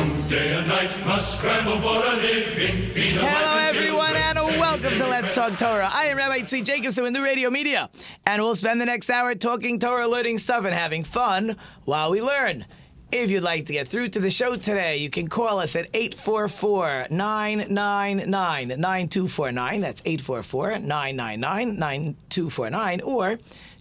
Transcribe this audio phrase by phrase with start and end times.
[0.00, 2.90] Day and night must scramble for a living.
[2.94, 5.06] Hello, everyone, and welcome to.
[5.06, 5.90] Let's Talk Torah.
[5.92, 7.90] I am Rabbi Tzvi Jacobson with New Radio Media,
[8.24, 12.22] and we'll spend the next hour talking Torah, learning stuff, and having fun while we
[12.22, 12.64] learn.
[13.12, 15.88] If you'd like to get through to the show today, you can call us at
[15.92, 19.80] 844 999 9249.
[19.82, 23.00] That's 844 999 9249.
[23.02, 23.38] Or you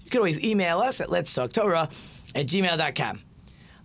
[0.09, 1.89] can always email us at Let's Talk Torah
[2.35, 3.21] at gmail.com.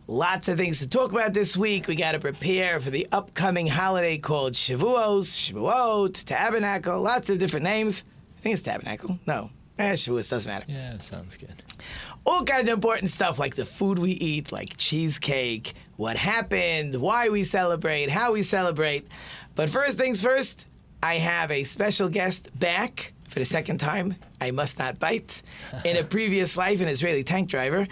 [0.07, 1.87] Lots of things to talk about this week.
[1.87, 7.65] We got to prepare for the upcoming holiday called Shavuos, Shavuot, Tabernacle, lots of different
[7.65, 8.05] names.
[8.37, 9.19] I think it's Tabernacle.
[9.27, 10.67] No, eh, Shavuos doesn't matter.
[10.69, 11.55] Yeah, sounds good.
[12.27, 17.31] All kinds of important stuff like the food we eat, like cheesecake, what happened, why
[17.31, 19.09] we celebrate, how we celebrate.
[19.55, 20.67] But first things first,
[21.03, 24.17] I have a special guest back for the second time.
[24.41, 25.43] I must not bite.
[25.87, 27.87] In a previous life, an Israeli tank driver.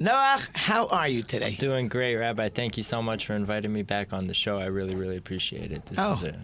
[0.00, 1.54] Noah, how are you today?
[1.56, 2.48] Doing great, Rabbi.
[2.50, 4.58] Thank you so much for inviting me back on the show.
[4.58, 5.84] I really, really appreciate it.
[5.86, 6.38] This Oh, is a,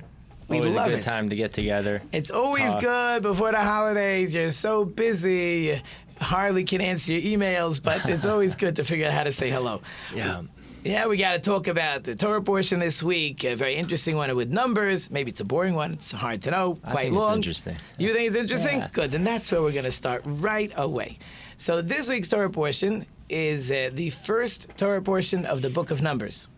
[0.48, 1.02] we always love a good it.
[1.02, 2.02] time to get together.
[2.12, 2.80] It's always Talk.
[2.82, 4.34] good before the holidays.
[4.34, 5.70] You're so busy.
[5.74, 5.76] you
[6.20, 9.50] Hardly can answer your emails, but it's always good to figure out how to say
[9.50, 9.82] hello.
[10.14, 10.42] Yeah.
[10.82, 13.42] Yeah, we got to talk about the Torah portion this week.
[13.44, 15.10] A very interesting one with numbers.
[15.10, 15.92] Maybe it's a boring one.
[15.94, 16.76] It's hard to know.
[16.84, 17.36] I Quite think it's long.
[17.36, 17.76] interesting.
[17.98, 18.78] You think it's interesting?
[18.80, 18.88] Yeah.
[18.92, 19.10] Good.
[19.12, 21.18] Then that's where we're going to start right away.
[21.56, 26.02] So this week's Torah portion is uh, the first Torah portion of the Book of
[26.02, 26.48] Numbers.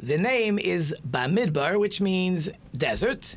[0.00, 3.36] The name is Bamidbar, which means desert.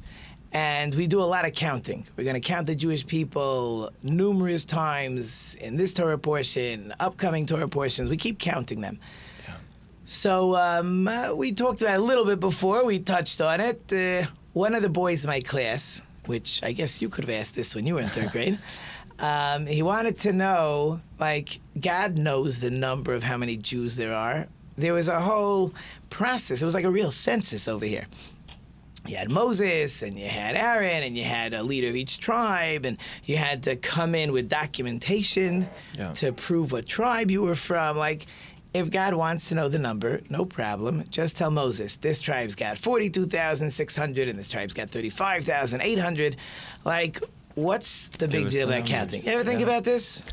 [0.53, 2.05] And we do a lot of counting.
[2.17, 7.69] We're going to count the Jewish people numerous times in this Torah portion, upcoming Torah
[7.69, 8.09] portions.
[8.09, 8.99] We keep counting them.
[10.03, 12.85] So um, uh, we talked about it a little bit before.
[12.85, 13.93] We touched on it.
[13.93, 17.55] Uh, one of the boys in my class, which I guess you could have asked
[17.55, 18.59] this when you were in third grade,
[19.21, 24.13] um, he wanted to know, like, God knows the number of how many Jews there
[24.13, 24.47] are.
[24.75, 25.73] There was a whole
[26.09, 26.61] process.
[26.61, 28.05] It was like a real census over here
[29.07, 32.85] you had Moses and you had Aaron and you had a leader of each tribe
[32.85, 35.67] and you had to come in with documentation
[35.97, 36.11] Yeah.
[36.13, 37.97] to prove what tribe you were from.
[37.97, 38.27] Like,
[38.75, 41.03] if God wants to know the number, no problem.
[41.09, 46.35] Just tell Moses, this tribe's got 42,600 and this tribe's got 35,800.
[46.85, 47.19] Like,
[47.55, 49.23] what's the big deal about counting?
[49.23, 49.65] You ever think Yeah.
[49.67, 50.23] about this?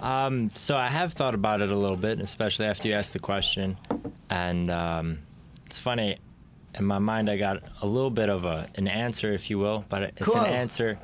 [0.00, 3.18] Um, so I have thought about it a little bit, especially after you asked the
[3.18, 3.76] question.
[4.30, 5.18] And um,
[5.66, 6.18] it's funny,
[6.74, 9.84] in my mind, I got a little bit of a, an answer, if you will,
[9.88, 10.36] but it's Cool.
[10.38, 10.98] an answer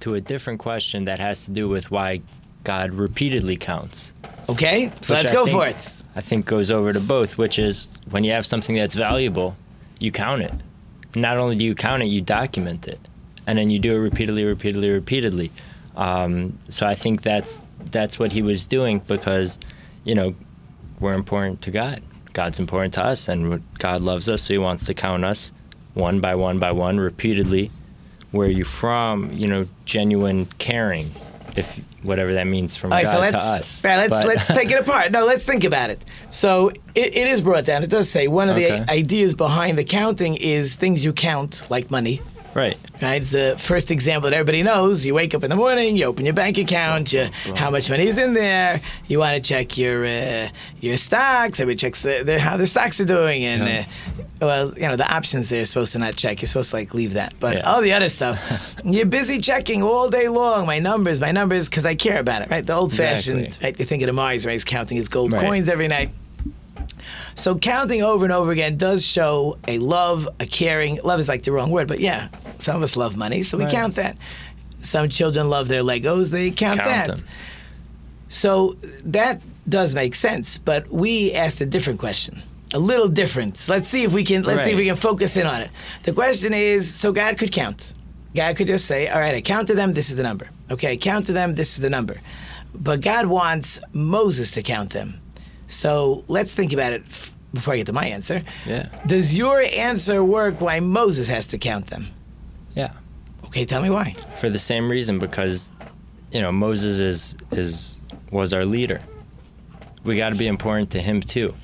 [0.00, 2.22] to a different question that has to do with why
[2.64, 4.12] God repeatedly counts.
[4.48, 5.92] Okay, so let's I go think- for it.
[6.16, 9.54] I think goes over to both, which is when you have something that's valuable,
[10.00, 10.52] you count it.
[11.14, 12.98] Not only do you count it, you document it,
[13.48, 15.50] and then you do it repeatedly, repeatedly, repeatedly.
[15.96, 17.60] Um, so I think that's
[17.90, 19.58] that's what he was doing because,
[20.04, 20.34] you know,
[21.00, 22.00] we're important to God.
[22.34, 25.50] God's important to us, and God loves us, so He wants to count us
[25.94, 27.70] one by one by one, repeatedly.
[28.30, 29.32] Where are you from?
[29.32, 31.10] You know, genuine caring,
[31.56, 33.84] if whatever that means from All right, God so let's to us.
[33.84, 35.10] yeah, let's But- let's take it apart.
[35.10, 36.04] No, let's think about it.
[36.30, 37.82] So it, it is brought down.
[37.82, 38.80] It does say one of Okay.
[38.80, 42.20] the ideas behind the counting is things you count, like money.
[42.54, 42.76] Right.
[43.00, 45.06] Right, it's the first example that everybody knows.
[45.06, 48.06] You wake up in the morning, you open your bank account, you, how much money
[48.08, 48.80] is in there.
[49.06, 50.48] You want to check your uh,
[50.80, 51.60] your stocks.
[51.60, 53.84] Everybody checks the, the, how their stocks are doing, and Yeah.
[54.42, 56.42] uh, well, you know the options they're supposed to not check.
[56.42, 57.70] You're supposed to like leave that, but Yeah.
[57.70, 60.66] all the other stuff, you're busy checking all day long.
[60.66, 62.50] My numbers, my numbers, because I care about it.
[62.50, 63.44] Right, the old fashioned.
[63.44, 63.66] Exactly.
[63.68, 64.52] Right, you think of the Mars, right?
[64.54, 65.40] He's counting his gold Right.
[65.40, 66.10] coins every night.
[67.38, 70.98] So counting over and over again does show a love, a caring.
[71.04, 73.64] Love is like the wrong word, but yeah, some of us love money, so we
[73.64, 73.72] Right.
[73.72, 74.16] count that.
[74.82, 77.16] Some children love their Legos, they count, Count that.
[77.16, 77.24] them.
[78.28, 78.74] So
[79.04, 82.42] that does make sense, but we asked a different question.
[82.74, 83.64] A little different.
[83.68, 85.70] Let's see if we can let's see if we can focus in on it.
[86.02, 87.94] The question is so God could count.
[88.34, 90.48] God could just say, All right, I counted them, this is the number.
[90.72, 92.20] Okay, I counted them, this is the number.
[92.74, 95.20] But God wants Moses to count them.
[95.68, 98.42] So let's think about it f- before I get to my answer.
[98.66, 98.88] Yeah.
[99.06, 102.08] Does your answer work why Moses has to count them?
[102.74, 102.92] Yeah.
[103.44, 104.14] Okay, tell me why.
[104.36, 105.72] For the same reason, because
[106.32, 108.00] you know Moses is is
[108.32, 109.00] was our leader.
[110.04, 111.54] We got to be important to him too.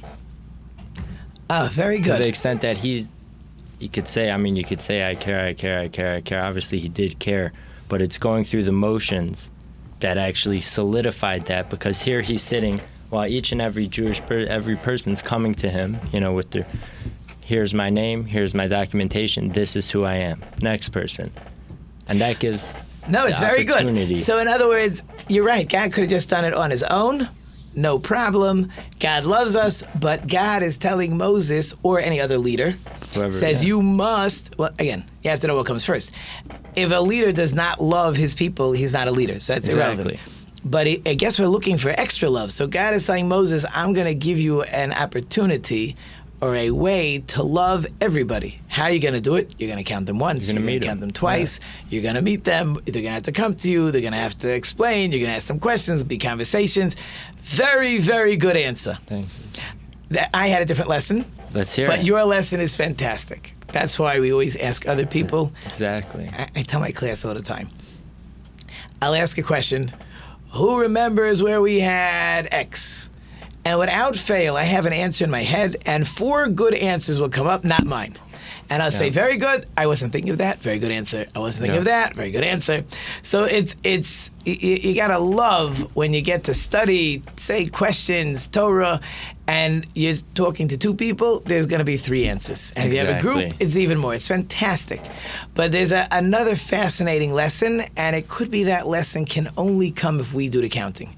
[1.50, 2.16] Oh, very good.
[2.18, 3.12] To the extent that he's
[3.78, 6.20] you could say, I mean, you could say, I care, I care, I care, I
[6.20, 6.42] care.
[6.42, 7.52] Obviously, he did care,
[7.88, 9.50] but it's going through the motions
[10.00, 12.80] that actually solidified that because here he's sitting
[13.14, 16.66] while each and every Jewish per- every person's coming to him, you know, with their
[17.40, 20.42] here's my name, here's my documentation, this is who I am.
[20.60, 21.30] Next person.
[22.08, 22.74] And that gives
[23.08, 24.20] No, it's very good.
[24.20, 25.68] So, in other words, you're right.
[25.68, 27.28] God could have just done it on his own.
[27.76, 28.70] No problem.
[29.00, 32.74] God loves us, but God is telling Moses or any other leader,
[33.14, 33.68] Whoever, says yeah.
[33.68, 34.56] you must.
[34.58, 36.14] Well, again, you have to know what comes first.
[36.76, 39.38] If a leader does not love his people, he's not a leader.
[39.40, 40.20] So that's irrelevant.
[40.64, 42.50] But it, I guess we're looking for extra love.
[42.52, 45.96] So God is saying, Moses, I'm going to give you an opportunity
[46.40, 48.58] or a way to love everybody.
[48.68, 49.54] How are you going to do it?
[49.58, 50.48] You're going to count them once.
[50.48, 51.08] You're gonna meet count them.
[51.08, 51.60] them twice.
[51.90, 52.74] You're going to meet them.
[52.84, 53.90] They're going to have to come to you.
[53.90, 55.10] They're going to have to explain.
[55.12, 56.96] You're going to ask them questions, be conversations.
[57.38, 58.98] Very, very good answer.
[59.06, 59.26] Thank
[60.10, 60.20] you.
[60.32, 61.24] I had a different lesson,
[61.54, 61.98] Let's hear but it.
[61.98, 63.54] But your lesson is fantastic.
[63.68, 65.52] That's why we always ask other people.
[65.66, 66.30] exactly.
[66.32, 67.70] I, I tell my class all the time.
[69.02, 69.92] I'll ask a question.
[70.54, 73.10] Who remembers where we had X?
[73.64, 77.30] And without fail, I have an answer in my head, and four good answers will
[77.30, 78.14] come up, not mine.
[78.70, 79.66] And I'll say, "Very good.
[79.76, 80.62] I wasn't thinking of that.
[80.62, 81.26] Very good answer.
[81.34, 81.78] I wasn't thinking Yeah.
[81.80, 82.14] of that.
[82.14, 82.82] Very good answer."
[83.22, 89.00] So it's it's you, you gotta love when you get to study, say questions, Torah,
[89.46, 91.40] and you're talking to two people.
[91.40, 94.14] There's gonna be three answers, and if you have a group, it's even more.
[94.14, 95.02] It's fantastic.
[95.54, 100.20] But there's a, another fascinating lesson, and it could be that lesson can only come
[100.20, 101.14] if we do the counting.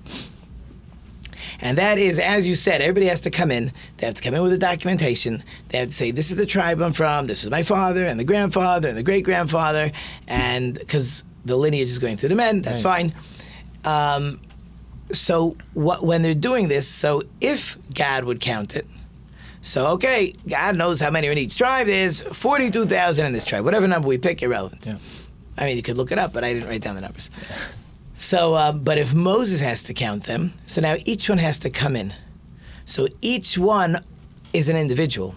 [1.61, 3.73] And that is, as you said, everybody has to come in.
[3.97, 5.43] They have to come in with the documentation.
[5.69, 8.21] They have to say, this is the tribe I'm from, this was my father, and
[8.21, 9.91] the grandfather, and the great grandfather,
[10.29, 13.15] and because the lineage is going through the men, that's fine.
[13.85, 14.41] Um,
[15.13, 18.87] so what, when they're doing this, so if God would count it,
[19.63, 21.87] so okay, God knows how many in each tribe.
[21.87, 23.65] There's 42,000 in this tribe.
[23.65, 24.87] Whatever number we pick, irrelevant.
[24.87, 24.99] Yeah.
[25.59, 27.31] I mean, you could look it up, but I didn't write down the numbers.
[28.15, 31.71] So, um, but if Moses has to count them, so now each one has to
[31.71, 32.15] come in.
[32.85, 34.05] So each one
[34.53, 35.35] is an individual.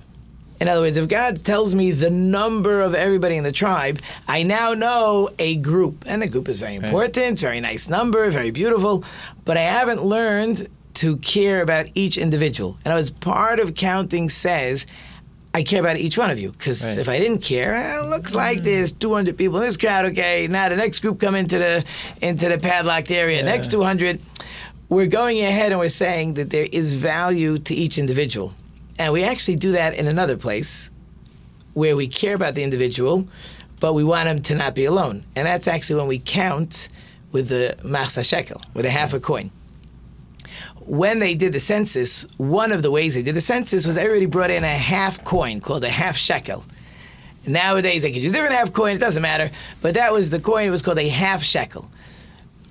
[0.60, 4.44] In other words, if God tells me the number of everybody in the tribe, I
[4.44, 6.04] now know a group.
[6.06, 9.04] And a group is very important, very nice number, very beautiful.
[9.46, 12.78] But I haven't learned to care about each individual.
[12.84, 14.86] And as part of counting says,
[15.54, 16.98] I care about each one of you because Right.
[17.00, 20.06] if I didn't care, eh, it looks like there's 200 people in this crowd.
[20.08, 21.84] Okay, now the next group come into the
[22.22, 23.42] into the padlocked area.
[23.44, 24.20] Next 200,
[24.90, 28.54] we're going ahead and we're saying that there is value to each individual,
[29.00, 30.92] and we actually do that in another place
[31.74, 33.28] where we care about the individual,
[33.80, 36.90] but we want him to not be alone, and that's actually when we count
[37.32, 39.50] with the machsa shekel, with a half a coin
[40.90, 44.26] when they did the census, one of the ways they did the census was everybody
[44.26, 46.66] brought in a half coin called a half shekel.
[47.46, 49.52] Nowadays they can use a different half coin, it doesn't matter.
[49.82, 51.90] But that was the coin, it was called a half shekel.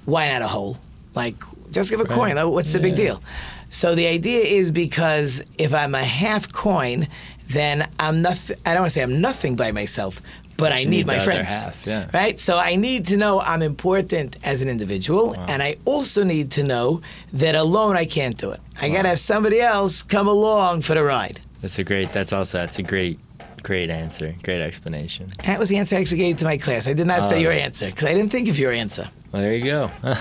[0.04, 0.78] Why not a whole?
[1.14, 1.36] Like,
[1.70, 3.22] just give a coin, what's the big deal?
[3.70, 7.06] So the idea is because if I'm a half coin,
[7.48, 10.20] then I'm nothing, I don't want to say I'm nothing by myself,
[10.56, 11.48] but I need, need my friends.
[11.48, 12.08] half, yeah.
[12.12, 12.38] Right?
[12.38, 16.62] So I need to know I'm important as an individual, and I also need to
[16.64, 17.00] know
[17.32, 18.60] that alone I can't do it.
[18.80, 21.40] I got to have somebody else come along for the ride.
[21.60, 22.12] That's a great.
[22.12, 23.18] That's also that's a great,
[23.62, 24.34] great answer.
[24.44, 25.28] Great explanation.
[25.44, 26.86] That was the answer I actually gave to my class.
[26.88, 27.40] I did not say Oh.
[27.40, 29.08] your answer because I didn't think of your answer.
[29.32, 29.90] Well, there you go.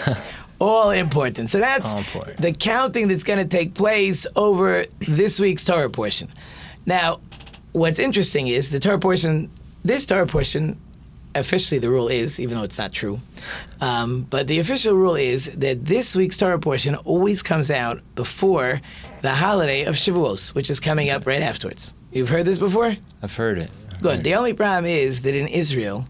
[0.60, 1.50] All important.
[1.50, 2.38] So that's important.
[2.38, 6.30] the counting that's going to take place over this week's Torah portion.
[6.86, 7.20] Now,
[7.74, 9.50] what's interesting is the Torah portion,
[9.84, 10.80] this Torah portion,
[11.36, 13.20] officially the rule is, even though it's not true,
[13.82, 18.82] um, but the official rule is that this week's Torah portion always comes out before
[19.22, 21.94] the holiday of Shavuos, which is coming up right afterwards.
[22.12, 22.96] You've heard this before?
[23.22, 23.70] I've heard it.
[24.02, 24.22] Good.
[24.22, 26.06] The only problem is that in Israel,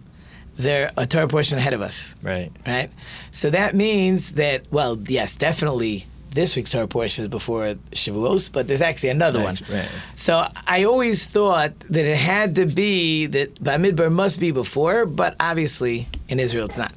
[0.57, 2.51] they're a Torah portion ahead of us Right.
[2.65, 2.89] right?
[3.31, 8.67] So that means that, well, yes, definitely this week's Torah portion is before Shavuos, but
[8.67, 9.55] there's actually another one.
[9.69, 9.89] Right, right.
[10.15, 15.35] So I always thought that it had to be that Bamidbar must be before, but
[15.39, 16.91] obviously in Israel it's not.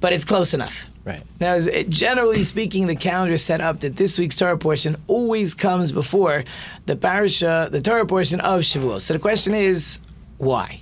[0.00, 0.90] But it's close enough.
[1.04, 1.22] Right.
[1.40, 5.54] Now, it- generally speaking, the calendar is set up that this week's Torah portion always
[5.54, 6.44] comes before
[6.86, 9.00] the parasha, the Torah portion of Shavuos.
[9.02, 9.98] So the question is,
[10.36, 10.80] why?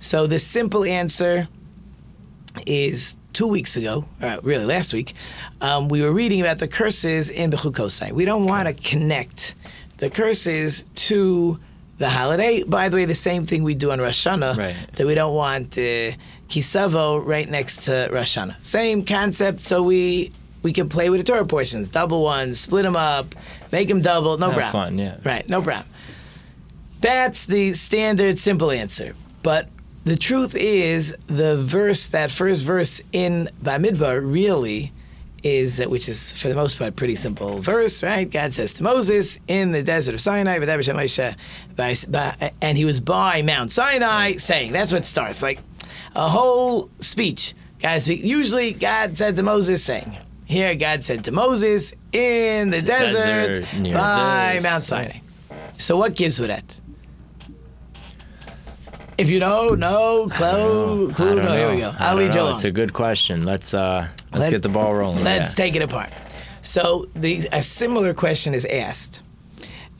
[0.00, 1.48] So the simple answer
[2.66, 5.14] is two weeks ago, or really last week,
[5.60, 8.12] um, we were reading about the curses in Bechukosai.
[8.12, 9.54] We don't want to connect
[9.98, 11.58] the curses to
[11.98, 12.62] the holiday.
[12.64, 14.76] By the way, the same thing we do on Rosh Hashanah, Right.
[14.94, 16.12] that we don't want uh,
[16.48, 18.64] Ki Savo right next to Rosh Hashanah.
[18.64, 22.96] Same concept, so we we can play with the Torah portions, double ones, split them
[22.96, 23.34] up,
[23.70, 24.72] make them double, no Have problem.
[24.72, 25.16] fun, yeah.
[25.24, 25.86] Right, no problem.
[27.00, 29.14] That's the standard simple answer.
[29.44, 29.68] But
[30.04, 34.92] the truth is, the verse, that first verse in Bamidbar, really
[35.44, 38.28] is, which is for the most part pretty simple verse, right?
[38.28, 41.36] God says to Moses in the desert of Sinai, "V'daber Moshe
[41.76, 45.60] by- by- and he was by Mount Sinai, saying, that's what starts, like
[46.16, 47.54] a whole speech.
[47.80, 48.24] God speak.
[48.24, 50.16] Usually, God said to Moses, saying.
[50.46, 54.58] Here, God said to Moses in the, desert, desert, near by.
[54.62, 55.18] Mount Sinai.
[55.78, 56.80] So, what gives with that?
[59.18, 61.56] If you know, no, clue, clue, no.
[61.56, 61.92] Here we go.
[61.98, 62.54] I'll lead you along.
[62.54, 63.44] It's a good question.
[63.44, 65.24] Let's uh, let's Let- get the ball rolling.
[65.24, 65.64] Let's yeah.
[65.64, 66.10] take it apart.
[66.62, 69.22] So the, a similar question is asked.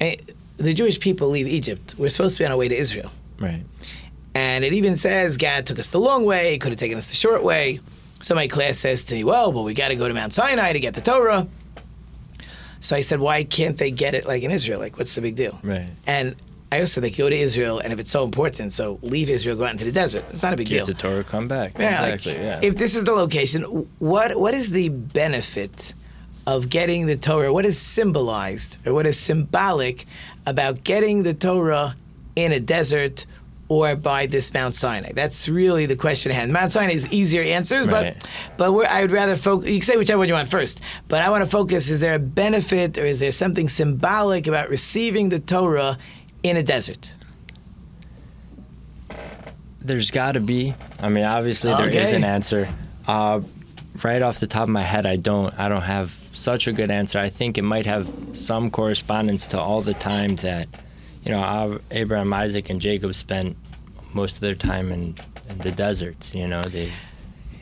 [0.01, 0.17] Eh,
[0.57, 1.95] The Jewish people leave Egypt.
[1.99, 3.11] We're supposed to be on our way to Israel.
[3.39, 3.63] right.
[4.35, 7.09] And it even says God took us the long way, he could have taken us
[7.09, 7.81] the short way.
[8.21, 10.73] So my class says to me, well, well, we got to go to Mount Sinai
[10.75, 11.49] to get the Torah.
[12.79, 14.79] So I said, why can't they get it like in Israel?
[14.79, 15.59] Like, what's the big deal?
[15.65, 15.89] Right.
[16.07, 16.37] And
[16.71, 19.65] I also think go to Israel, and if it's so important, so leave Israel, go
[19.65, 20.25] out into the desert.
[20.31, 20.87] It's not a big Get deal.
[20.87, 21.79] the Torah, come back.
[21.79, 22.45] Yeah, like, exactly.
[22.45, 22.61] yeah.
[22.63, 23.63] If this is the location,
[23.99, 25.95] what what is the benefit
[26.47, 27.53] of getting the Torah?
[27.53, 30.05] What is symbolized or what is symbolic
[30.47, 31.97] about getting the Torah
[32.37, 33.25] in a desert
[33.71, 35.13] or by this Mount Sinai?
[35.13, 36.53] That's really the question at hand.
[36.53, 38.15] Mount Sinai is easier answers, Right.
[38.15, 39.71] but but we're, I would rather focus.
[39.71, 41.89] You can say whichever one you want first, but I want to focus.
[41.89, 45.97] Is there a benefit or is there something symbolic about receiving the Torah
[46.43, 47.15] in a desert?
[49.81, 50.75] There's got to be.
[51.01, 52.17] I mean, obviously there is Okay.
[52.17, 52.69] an answer.
[53.07, 53.41] Uh,
[54.03, 55.59] right off the top of my head, I don't.
[55.59, 57.19] I don't have such a good answer.
[57.19, 60.69] I think it might have some correspondence to all the time that,
[61.25, 63.57] you know, Abraham, Isaac, and Jacob spent
[64.13, 65.15] most of their time in,
[65.49, 66.35] in the deserts.
[66.35, 66.93] You know, they.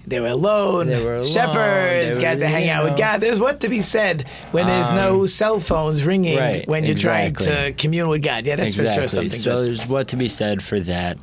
[0.07, 0.87] They were alone.
[0.87, 1.25] They were alone.
[1.25, 2.97] Shepherds They got were, to hang out with.
[2.99, 3.21] God.
[3.21, 7.35] There's what to be said when there's no cell phones ringing right, when you're trying
[7.35, 8.45] to commune with God.
[8.45, 9.67] Yeah, that's for sure something so good.
[9.69, 11.19] there's what to be said for that.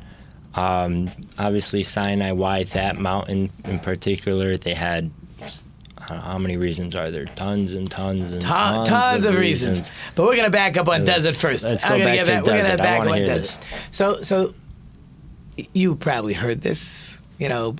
[0.54, 4.56] Um, obviously, Sinai, why that mountain in particular?
[4.56, 5.10] They had
[6.10, 7.26] know, how many reasons are there?
[7.26, 9.92] Tons and tons and Ton- tons, tons, of reasons.
[10.14, 11.64] But we're gonna back up on Let's- desert first.
[11.64, 13.66] let's I'm go gonna back to We're gonna back up on desert.
[13.90, 14.52] So, so
[15.72, 17.20] you probably heard this.
[17.38, 17.76] You know,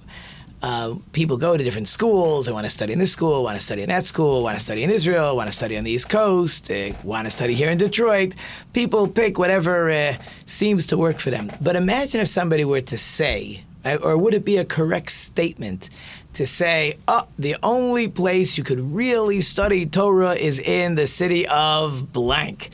[0.66, 2.46] uh, people go to different schools.
[2.46, 4.64] They want to study in this school, want to study in that school, want to
[4.64, 7.68] study in Israel, want to study on the East Coast, they want to study here
[7.68, 8.34] in Detroit.
[8.72, 10.14] People pick whatever uh,
[10.46, 11.52] seems to work for them.
[11.60, 15.90] But imagine if somebody were to say, uh, or would it be a correct statement
[16.32, 21.46] to say, oh, the only place you could really study Torah is in the city
[21.46, 22.70] of blank?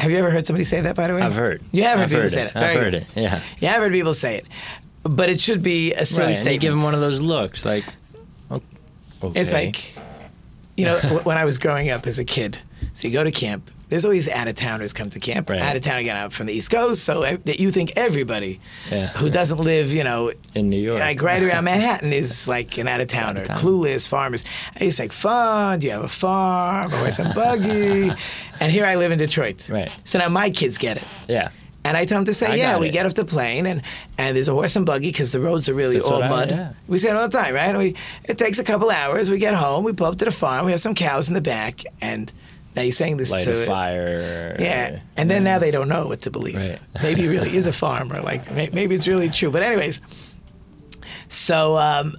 [0.00, 1.20] Have you ever heard somebody say that, by the way?
[1.20, 1.62] I've heard.
[1.72, 2.54] You have heard I've people heard say it.
[2.54, 2.62] that.
[2.62, 3.02] I've heard good.
[3.02, 3.06] it.
[3.14, 3.42] Yeah.
[3.58, 4.46] Yeah, I've heard people say it.
[5.02, 6.28] But it should be a silly right.
[6.28, 6.54] And statement.
[6.54, 7.84] you give him one of those looks, like.
[8.50, 9.38] Okay.
[9.40, 9.94] It's like,
[10.76, 12.58] you know, when I was growing up as a kid,
[12.94, 13.70] so you go to camp.
[13.90, 15.50] There's always out of towners come to camp.
[15.50, 15.58] Right.
[15.60, 19.08] Out of town out from the East Coast, so that you think everybody Yeah.
[19.08, 21.00] who doesn't live, you know, in New York.
[21.00, 24.44] like right around Manhattan is like an out of towner, clueless farmers.
[24.76, 25.80] And It's like fun.
[25.80, 28.10] Do you have a farm or some buggy?
[28.60, 29.68] and here I live in Detroit.
[29.68, 29.90] Right.
[30.04, 31.04] So now my kids get it.
[31.28, 31.50] yeah.
[31.82, 32.92] And I tell them to say, I yeah, we it.
[32.92, 33.80] get off the plane and,
[34.18, 36.28] and there's a horse and buggy because the roads are really That's all what I-
[36.28, 36.50] mud.
[36.50, 36.72] yeah.
[36.88, 37.74] We say it all the time, right?
[37.76, 39.30] We, it takes a couple hours.
[39.30, 41.40] We get home, we pull up to the farm, we have some cows in the
[41.40, 42.30] back, and
[42.76, 44.56] now you're saying this Light to a fire.
[44.58, 46.56] Yeah, and then now they don't know what to believe.
[46.56, 46.78] Right.
[47.02, 48.20] Maybe it really is a farmer.
[48.20, 49.50] Like maybe it's really true.
[49.50, 50.00] But anyways,
[51.28, 52.12] so um,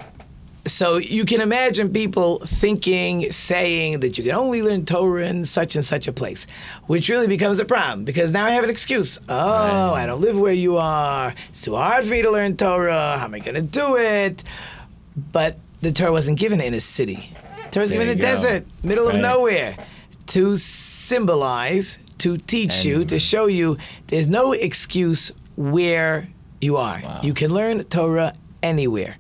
[0.65, 5.75] so you can imagine people thinking, saying that you can only learn Torah in such
[5.75, 6.46] and such a place,
[6.86, 9.20] which really becomes a problem because now I have an excuse.
[9.27, 11.34] Oh, I don't live where you are.
[11.50, 13.18] It's too hard for me to learn Torah.
[13.18, 14.44] How am I going to do it?
[15.32, 17.34] But the Torah wasn't given in a city.
[17.72, 19.77] Torah was given in a desert, middle of nowhere,
[20.27, 23.77] to symbolize, to teach you, to show you
[24.08, 26.27] there's no excuse where
[26.60, 27.01] you are.
[27.03, 27.22] Wow.
[27.24, 29.18] You can learn Torah anywhere.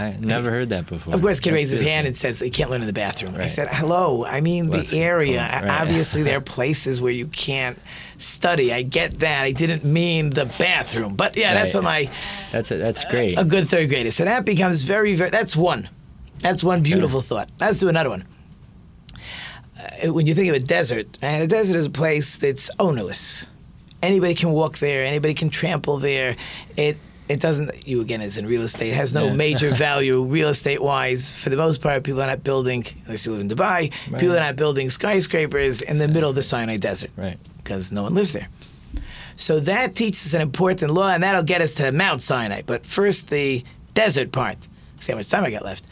[0.00, 1.14] I never heard that before.
[1.14, 3.34] Of course, kid That's raised his hand and says he can't learn in the bathroom.
[3.36, 5.40] I said, "Hello, I mean Let's- the area.
[5.40, 5.68] right.
[5.82, 7.78] Obviously, there are places where you can't
[8.18, 8.72] study.
[8.72, 9.42] I get that.
[9.44, 12.08] I didn't mean the bathroom, but yeah, that's what Right.
[12.08, 12.14] my
[12.52, 12.78] That's it.
[12.78, 13.38] That's great.
[13.38, 14.10] a good third grader.
[14.10, 15.30] So that becomes very, very.
[15.30, 15.88] That's one.
[16.38, 17.50] That's one beautiful thought.
[17.60, 18.24] Let's do another one.
[20.04, 23.46] Uh, when you think of a desert, and a desert is a place that's ownerless.
[24.02, 25.04] Anybody can walk there.
[25.04, 26.36] Anybody can trample there.
[26.76, 26.96] It
[27.30, 27.86] it doesn't.
[27.88, 29.34] You again, as in real estate, has no Yeah.
[29.34, 31.32] major value real estate wise.
[31.32, 33.90] For the most part, people are not building unless you live in Dubai.
[34.18, 37.38] People are not building skyscrapers in the middle of the Sinai Desert Right.
[37.58, 38.48] because no one lives there.
[39.36, 42.60] So that teaches us an important law, and that'll get us to Mount Sinai.
[42.66, 44.58] But first, the desert part.
[44.98, 45.84] See how much time I got left.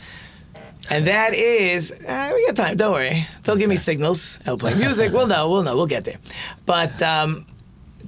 [0.90, 2.76] And that is, uh, we got time.
[2.76, 3.26] Don't worry.
[3.44, 4.40] They'll give me signals.
[4.46, 5.12] I'll play music.
[5.12, 5.48] We'll know.
[5.50, 5.76] We'll know.
[5.76, 6.18] We'll get there.
[6.66, 7.46] But um,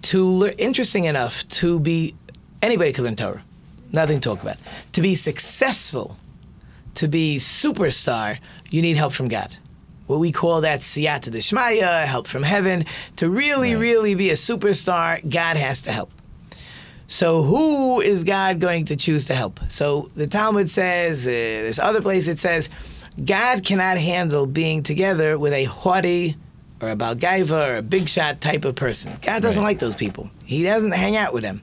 [0.02, 2.14] to learn, interesting enough to be
[2.62, 3.42] anybody could learn Torah,
[3.92, 4.56] nothing to talk about.
[4.92, 6.16] To be successful,
[6.94, 8.38] to be superstar,
[8.70, 9.56] you need help from God.
[10.06, 12.84] What we call that siyata deshmaya, help from heaven.
[13.16, 16.10] To really, really be a superstar, God has to help.
[17.06, 19.60] So who is God going to choose to help?
[19.68, 22.70] So the Talmud says, uh, there's other place it says,
[23.24, 26.36] God cannot handle being together with a haughty
[26.80, 29.12] or a baal gaavah or a big shot type of person.
[29.22, 30.30] God doesn't like those people.
[30.44, 31.62] He doesn't hang out with them.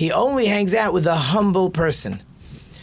[0.00, 2.22] He only hangs out with a humble person.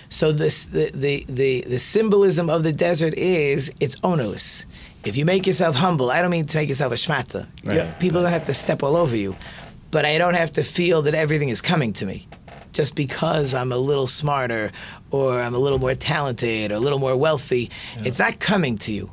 [0.09, 4.67] So this the, the, the, the symbolism of the desert is it's ownerless.
[5.03, 7.47] If you make yourself humble, I don't mean to make yourself a shmata.
[7.65, 7.99] Right.
[7.99, 9.35] people don't have to step all over you,
[9.89, 12.27] but I don't have to feel that everything is coming to me
[12.71, 14.71] just because I'm a little smarter
[15.09, 17.71] or I'm a little more talented or a little more wealthy.
[18.05, 19.09] It's not coming to you.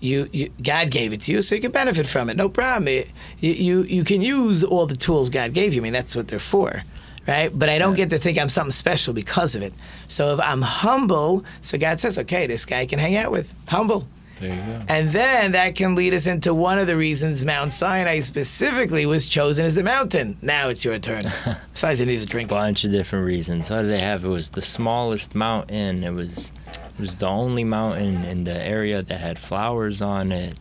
[0.00, 2.36] You, you, God gave it to you, so you can benefit from it.
[2.38, 2.88] No problem.
[2.88, 5.82] It- you, you can use all the tools God gave you.
[5.82, 6.82] I mean, that's what they're for,
[7.28, 7.56] right?
[7.56, 9.74] But I don't get to think I'm something special because of it.
[10.08, 13.54] So if I'm humble, so God says, okay, this guy can hang out with.
[13.68, 14.08] Humble.
[14.40, 14.82] There you go.
[14.88, 19.26] And then that can lead us into one of the reasons Mount Sinai specifically was
[19.26, 20.38] chosen as the mountain.
[20.40, 21.24] Now it's your turn.
[21.72, 22.50] Besides, I need a drink.
[22.50, 23.70] A bunch of different reasons.
[23.70, 24.24] What did they have?
[24.24, 26.04] It was the smallest mountain.
[26.04, 30.54] It was it was the only mountain in the area that had flowers on it.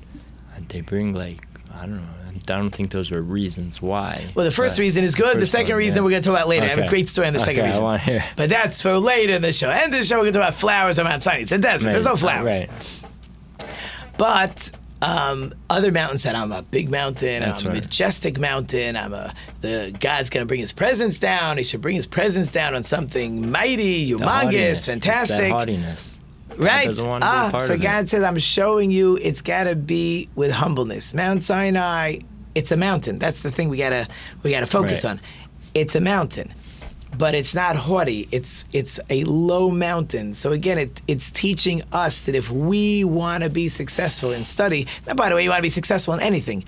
[0.69, 2.16] They bring like I don't know.
[2.49, 4.25] I don't think those were reasons why.
[4.35, 5.35] Well, the first reason is good.
[5.35, 6.03] The first second one, reason yeah.
[6.03, 6.65] we're going to talk about later.
[6.65, 7.83] I have a great story on the second Okay, I reason.
[7.83, 8.23] wanna hear.
[8.35, 9.69] But that's for later in the show.
[9.69, 11.41] And the show, we're going to talk about flowers on Mount Sinai.
[11.41, 11.91] It's a desert.
[11.91, 12.61] There's no flowers.
[12.61, 13.05] Right.
[14.17, 17.83] But um, other mountains said, I'm a big mountain, That's I'm a right.
[17.83, 21.57] majestic mountain, I'm a, the God's going to bring his presence down.
[21.57, 25.53] He should bring his presence down on something mighty, The humongous, that fantastic.
[26.57, 26.87] Right.
[26.87, 27.81] want to ah, so of.
[27.81, 31.13] God says, I'm showing you it's got to be with humbleness.
[31.13, 32.19] Mount Sinai,
[32.59, 33.15] it's a mountain.
[33.19, 34.03] That's the thing we got to
[34.43, 35.11] we got to focus Right.
[35.11, 35.21] on.
[35.73, 36.49] It's a mountain.
[37.17, 38.27] But it's not haughty.
[38.37, 40.34] It's it's a low mountain.
[40.34, 44.82] So again, it, it's teaching us that if we want to be successful in study,
[45.08, 46.63] now by the way, you want to be successful in anything.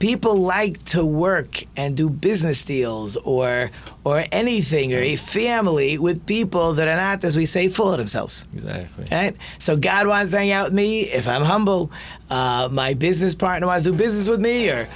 [0.00, 3.70] People like to work and do business deals or
[4.04, 7.98] or anything or a family with people that are not, as we say, full of
[7.98, 8.46] themselves.
[8.54, 9.06] Exactly.
[9.12, 9.34] Right?
[9.58, 11.90] So God wants to hang out with me if I'm humble.
[12.30, 14.88] Uh, my business partner wants to do business with me, or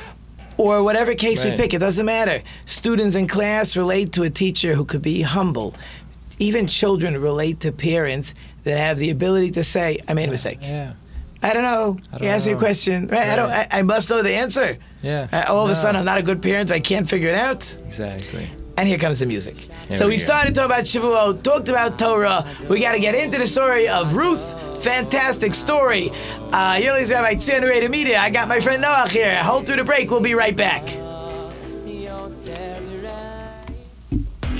[0.59, 1.73] or whatever case we pick.
[1.73, 2.43] It doesn't matter.
[2.67, 5.75] Students in class relate to a teacher who could be humble.
[6.39, 10.59] Even children relate to parents that have the ability to say, "I made a mistake."
[10.61, 10.93] Yeah.
[11.43, 11.97] I don't know.
[12.13, 13.29] I you don't ask me a question, right?
[13.29, 13.51] I don't.
[13.51, 14.77] I, I must know the answer.
[15.03, 15.29] Yeah.
[15.33, 16.71] Uh, all of a sudden, I'm not a good parent.
[16.71, 17.77] I can't figure it out.
[17.87, 18.49] Exactly.
[18.79, 19.57] And here comes the music.
[19.57, 22.47] Here so we we started talking about Shavuot, talked about Torah.
[22.71, 24.55] We got to get into the story of Ruth.
[24.85, 26.11] Fantastic story.
[26.53, 28.21] Uh, you're listening to Rabbi Tzia Media.
[28.21, 29.35] I got my friend Noach here.
[29.43, 30.13] Hold through the break.
[30.13, 31.08] We'll be right back.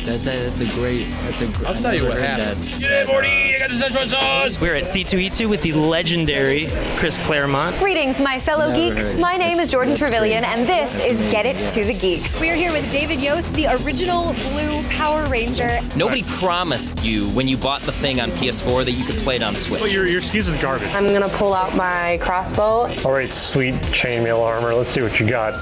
[0.09, 1.67] That's a that's a great that's a great.
[1.69, 2.63] I'll tell you what happened.
[2.65, 3.29] G'day, Morty.
[3.29, 4.59] I got the Szechuan sauce.
[4.59, 7.79] We're at C2E2 with the legendary Chris Claremont.
[7.79, 9.13] Greetings, my fellow Never geeks.
[9.13, 9.21] heard.
[9.21, 10.53] My name That's- is Jordan that's Trevelyan, great.
[10.57, 12.41] and this is Get It to the Geeks.
[12.41, 15.79] We are here with David Yost, the original Blue Power Ranger.
[15.95, 19.43] Nobody promised you when you bought the thing on PS4 that you could play it
[19.43, 19.93] on Switch.
[19.93, 20.89] Your, your excuse is garbage.
[20.95, 22.87] I'm gonna pull out my crossbow.
[23.05, 24.73] All right, sweet chainmail armor.
[24.75, 25.55] Let's see what you got.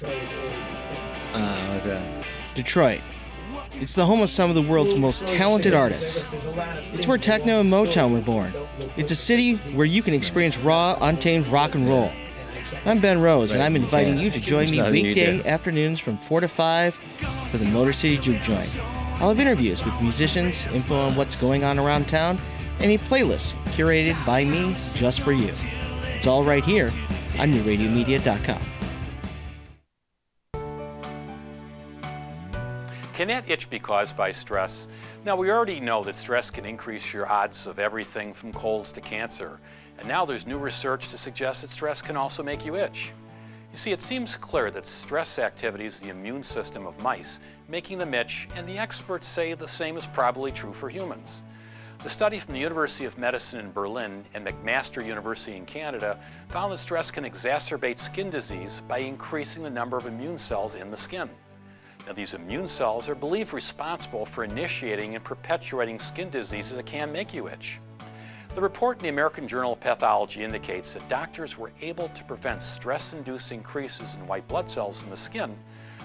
[0.00, 2.24] They're in control of all Ah, okay.
[2.54, 3.00] Detroit.
[3.72, 6.46] It's the home of some of the world's most talented artists.
[6.94, 8.52] It's where techno and Motown were born.
[8.96, 12.10] It's a city where you can experience raw, untamed rock and roll.
[12.86, 16.00] I'm Ben Rose, and I'm inviting you to join me There's nothing you weekday afternoons
[16.00, 16.94] from 4 to 5
[17.50, 18.78] for the Motor City Juke Joint.
[19.20, 22.40] I'll have interviews with musicians, info on what's going on around town,
[22.80, 25.50] and a playlist curated by me just for you.
[26.16, 26.86] It's all right here
[27.38, 28.75] on newradiomedia.com.
[33.16, 34.88] Can that itch be caused by stress?
[35.24, 39.00] Now, we already know that stress can increase your odds of everything from colds to
[39.00, 39.58] cancer.
[39.98, 43.14] And now there's new research to suggest that stress can also make you itch.
[43.70, 48.12] You see, it seems clear that stress activates the immune system of mice, making them
[48.12, 51.42] itch, and the experts say the same is probably true for humans.
[52.02, 56.70] The study from the University of Medicine in Berlin and McMaster University in Canada found
[56.70, 60.98] that stress can exacerbate skin disease by increasing the number of immune cells in the
[60.98, 61.30] skin.
[62.06, 67.10] Now, these immune cells are believed responsible for initiating and perpetuating skin diseases that can
[67.10, 67.80] make you itch.
[68.54, 72.62] The report in the American Journal of Pathology indicates that doctors were able to prevent
[72.62, 75.58] stress induced increases in white blood cells in the skin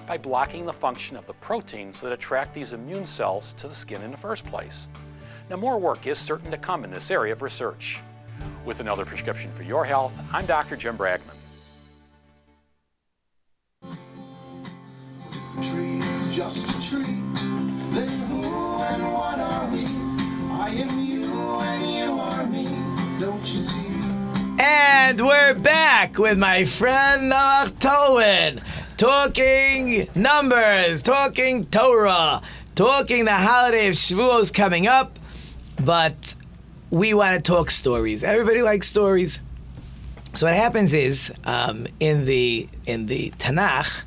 [0.07, 4.01] by blocking the function of the proteins that attract these immune cells to the skin
[4.01, 4.89] in the first place.
[5.51, 7.99] Now, more work is certain to come in this area of research.
[8.65, 10.75] With another prescription for your health, I'm Dr.
[10.75, 11.35] Jim Bragman.
[15.62, 17.21] Tree is just a tree,
[17.91, 19.86] then who and what are we?
[20.54, 22.65] I am you and you are me,
[23.19, 23.86] don't you see?
[24.60, 28.60] And we're back with my friend Noach Tolwin,
[28.97, 32.41] talking numbers, talking Torah,
[32.74, 35.19] talking the holiday of Shavuos coming up,
[35.84, 36.36] but
[36.89, 38.24] we want to talk stories.
[38.24, 39.41] Everybody likes stories.
[40.34, 44.02] So what happens is um, in the in the Tanakh,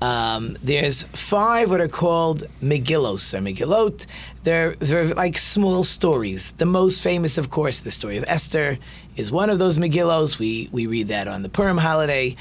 [0.00, 4.06] um, there's five what are called Megillos or Megillot.
[4.44, 6.52] They're, they're like small stories.
[6.52, 8.78] The most famous, of course, the story of Esther
[9.16, 10.38] is one of those Megillos.
[10.38, 12.36] We, we read that on the Purim holiday.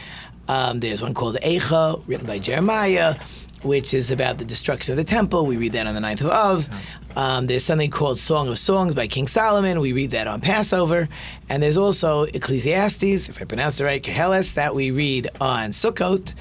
[0.47, 3.15] Um, there's one called Eicha, written by Jeremiah,
[3.63, 5.45] which is about the destruction of the temple.
[5.45, 6.69] We read that on the 9th of Av.
[7.17, 9.79] Um, there's something called Song of Songs by King Solomon.
[9.79, 11.09] We read that on Passover.
[11.49, 16.35] And there's also Ecclesiastes, if I pronounce it right, Koheles, that we read on Sukkot.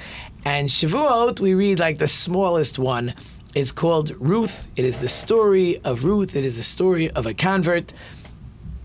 [0.47, 3.15] And Shavuot, we read like the smallest one.
[3.57, 4.71] It's called Ruth.
[4.77, 6.37] It is the story of Ruth.
[6.37, 7.93] It is the story of a convert.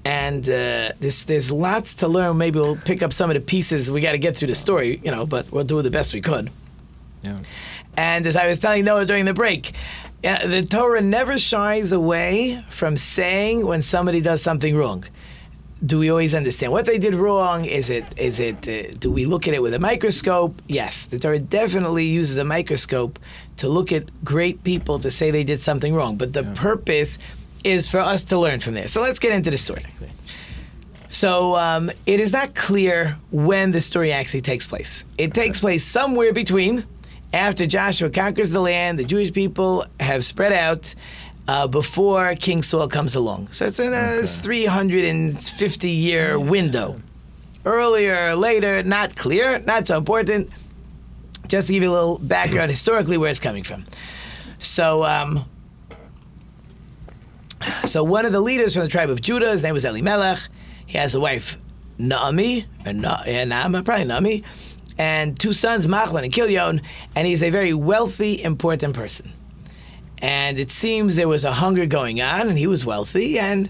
[0.04, 2.40] And uh, there's, there's lots to learn.
[2.40, 3.92] Maybe we'll pick up some of the pieces.
[3.92, 6.22] We got to get through the story, you know, but we'll do the best we
[6.22, 6.50] could.
[7.22, 7.38] Yeah.
[7.96, 9.74] And as I was telling Noah during the break,
[10.24, 15.06] uh, the Torah never shies away from saying when somebody does something wrong.
[15.84, 17.66] Do we always understand what they did wrong?
[17.66, 20.62] Is it is it uh, do we look at it with a microscope?
[20.68, 23.18] Yes, the Torah definitely uses a microscope
[23.58, 26.18] to look at great people to say they did something wrong.
[26.18, 27.18] But the purpose
[27.64, 28.88] is for us to learn from there.
[28.88, 29.86] So let's get into the story.
[31.10, 35.04] So um, it is not clear when the story actually takes place.
[35.18, 36.86] It takes place somewhere between
[37.34, 40.94] after Joshua conquers the land, the Jewish people have spread out
[41.52, 43.48] uh, before King Saul comes along.
[43.52, 47.02] So it's in a 350 year window.
[47.66, 50.50] Earlier, later, not clear, not so important.
[51.50, 53.84] Just to give you a little background historically where it's coming from.
[54.60, 55.44] So, um,
[57.84, 60.40] so one of the leaders from the tribe of Judah, his name was Elimelech.
[60.86, 61.58] He has a wife,
[61.98, 64.44] Naomi, or Na- yeah, Naama, probably Naomi,
[64.98, 66.82] and two sons, Machlon and Kilion,
[67.14, 69.34] and he's a very wealthy, important person.
[70.22, 73.40] And it seems there was a hunger going on, and he was wealthy.
[73.40, 73.70] And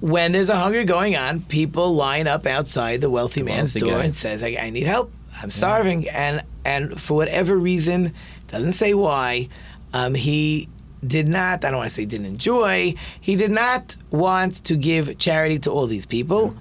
[0.00, 4.04] when there's a hunger going on, people line up outside the wealthy man's door guy.
[4.04, 5.12] and says, I, "I need help.
[5.42, 8.12] I'm starving." And and for whatever reason,
[8.48, 9.48] doesn't say why,
[9.92, 10.68] um, he
[11.06, 11.64] did not.
[11.64, 12.94] I don't want to say didn't enjoy.
[13.20, 16.54] He did not want to give charity to all these people.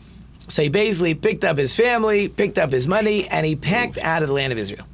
[0.49, 4.21] So he basically picked up his family, picked up his money, and he packed out
[4.23, 4.85] of the land of Israel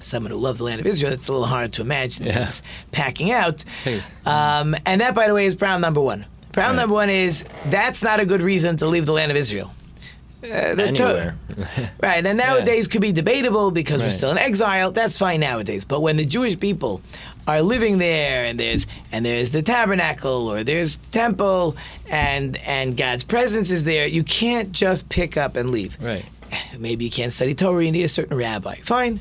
[0.00, 2.44] someone who loved the land of Israel, it's a little hard to imagine Yeah.
[2.44, 3.62] just packing out.
[3.84, 4.02] Hey.
[4.26, 6.26] Um, and that, by the way, is problem number one.
[6.52, 6.82] Problem Right.
[6.82, 9.72] number one is that's not a good reason to leave the land of Israel.
[10.42, 11.36] Uh, the to- Anywhere.
[12.02, 14.90] right, and nowadays could be debatable because we're still in exile.
[14.90, 15.84] That's fine nowadays.
[15.84, 17.02] But when the Jewish people
[17.46, 21.76] are living there, and there's and there's the tabernacle or there's the temple,
[22.08, 25.98] and and God's presence is there, you can't just pick up and leave.
[26.00, 26.24] Right.
[26.78, 27.84] Maybe you can't study Torah.
[27.84, 28.76] You need a certain rabbi.
[28.76, 29.20] Fine.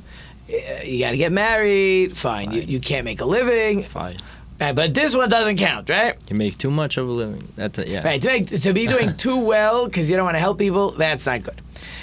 [0.49, 2.17] You got to get married.
[2.17, 2.51] Fine.
[2.51, 3.83] You, you can't make a living.
[3.83, 4.17] Fine.
[4.59, 6.17] Right, but this one doesn't count, right?
[6.29, 7.47] You make too much of a living.
[7.55, 7.87] That's it.
[7.87, 8.03] Yeah.
[8.03, 8.21] Right.
[8.21, 11.25] To, make, to be doing too well because you don't want to help people, that's
[11.25, 11.61] not good.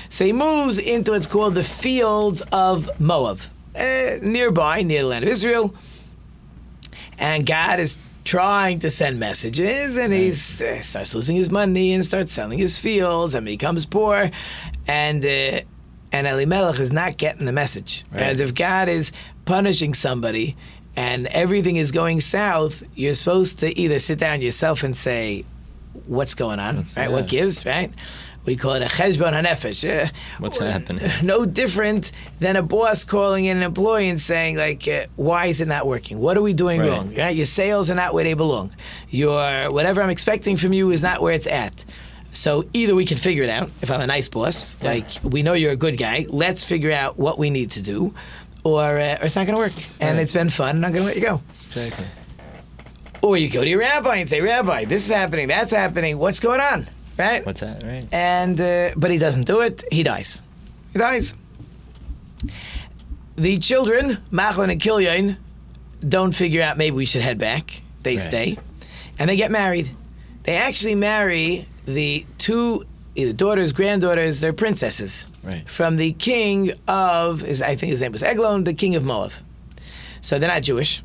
[0.09, 3.41] So he moves into what's called the fields of Moab,
[3.75, 5.75] uh, nearby, near the land of Israel.
[7.19, 12.05] And God is trying to send messages, and he uh, starts losing his money and
[12.05, 14.31] starts selling his fields and becomes poor.
[14.87, 15.61] And uh,
[16.17, 18.05] and Elimelech is not getting the message.
[18.13, 18.23] Right.
[18.23, 19.13] As if God is
[19.45, 20.57] punishing somebody
[20.97, 25.45] and everything is going south, you're supposed to either sit down yourself and say,
[26.07, 26.85] "What's going on?
[26.97, 27.11] right?
[27.11, 27.65] What gives?
[27.67, 27.93] Right?
[28.45, 29.83] We call it a cheshbon hanefesh.
[29.85, 31.11] Uh, What's happening?
[31.23, 35.61] No different than a boss calling in an employee and saying, like, uh, "Why is
[35.61, 36.21] it not working?
[36.21, 36.91] What are we doing Right.
[36.91, 37.13] wrong?
[37.15, 37.35] Right?
[37.35, 38.71] Your sales are not where they belong.
[39.11, 41.85] Your whatever I'm expecting from you is not where it's at."
[42.37, 45.55] So either we can figure it out if I'm a nice boss, like we know
[45.55, 46.27] you're a good guy.
[46.29, 48.15] Let's figure out what we need to do,
[48.63, 49.87] or, uh, or it's not going to work.
[50.01, 50.23] And Right.
[50.23, 50.77] it's been fun.
[50.77, 51.41] and I'm going to let you go.
[51.69, 52.05] Exactly.
[53.23, 56.19] Or you go to your rabbi and say, Rabbi, this is happening, that's happening.
[56.19, 56.87] What's going on?
[57.19, 57.45] Right?
[57.47, 57.83] What's that?
[57.83, 58.05] Right.
[58.13, 59.83] and uh, but he doesn't do it.
[59.91, 60.43] He dies.
[60.93, 61.35] He dies.
[63.37, 65.37] The children, Machlon and Kilyon,
[66.07, 67.81] don't figure out maybe we should head back.
[68.03, 68.21] They Right.
[68.21, 68.59] stay,
[69.19, 69.91] and they get married.
[70.47, 72.85] They actually marry the two
[73.17, 74.41] either daughters, granddaughters.
[74.41, 75.69] They're princesses Right.
[75.69, 77.43] from the king of.
[77.43, 79.33] His, I think his name was Eglon, the king of Moab.
[80.21, 81.03] So they're not Jewish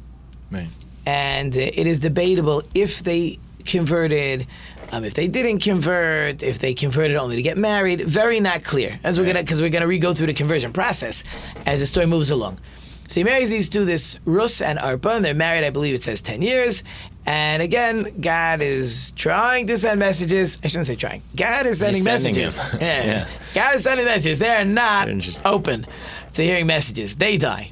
[0.51, 0.67] Right.
[1.05, 4.47] and it is debatable if they converted
[4.93, 8.99] Um, if they didn't convert, if they converted only to get married, very not clear.
[9.05, 11.23] As we're gonna, because we're gonna re-go through the conversion process
[11.65, 12.59] as the story moves along.
[13.07, 15.63] So he marries these two, this Rus and Arpa, and they're married.
[15.63, 16.83] I believe it says ten years.
[17.25, 20.59] And again, God is trying to send messages.
[20.63, 21.21] I shouldn't say trying.
[21.35, 22.77] God is sending sending messages.
[22.81, 23.05] yeah.
[23.05, 23.27] Yeah.
[23.53, 24.39] God is sending messages.
[24.39, 25.07] They are not
[25.45, 25.85] open
[26.33, 27.15] to hearing messages.
[27.15, 27.71] They die.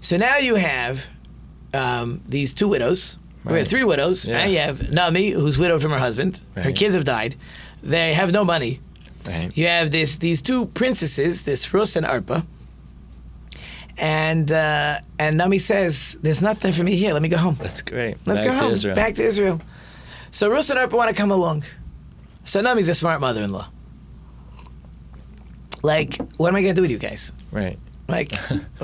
[0.00, 1.06] So now you have
[1.74, 3.18] um, these two widows.
[3.44, 4.26] We have three widows.
[4.26, 4.38] Yeah.
[4.38, 6.40] Now you have Nami, who's widowed from her husband.
[6.54, 7.36] Her kids have died.
[7.82, 8.80] They have no money.
[9.26, 9.54] Right.
[9.56, 12.46] You have this these two princesses, this Rus and Arpa.
[13.98, 17.12] And uh, and Nami says, "There's nothing for me here.
[17.12, 17.54] Let me go home.
[17.54, 18.16] That's great.
[18.26, 18.72] Let's Back go to home.
[18.72, 18.94] Israel.
[18.96, 19.60] Back to Israel."
[20.32, 21.64] So Rus and Arpa want to come along.
[22.44, 23.68] So Nami's a smart mother-in-law.
[25.82, 27.32] Like, what am I gonna do with you guys?
[27.52, 27.78] Right.
[28.08, 28.32] Like,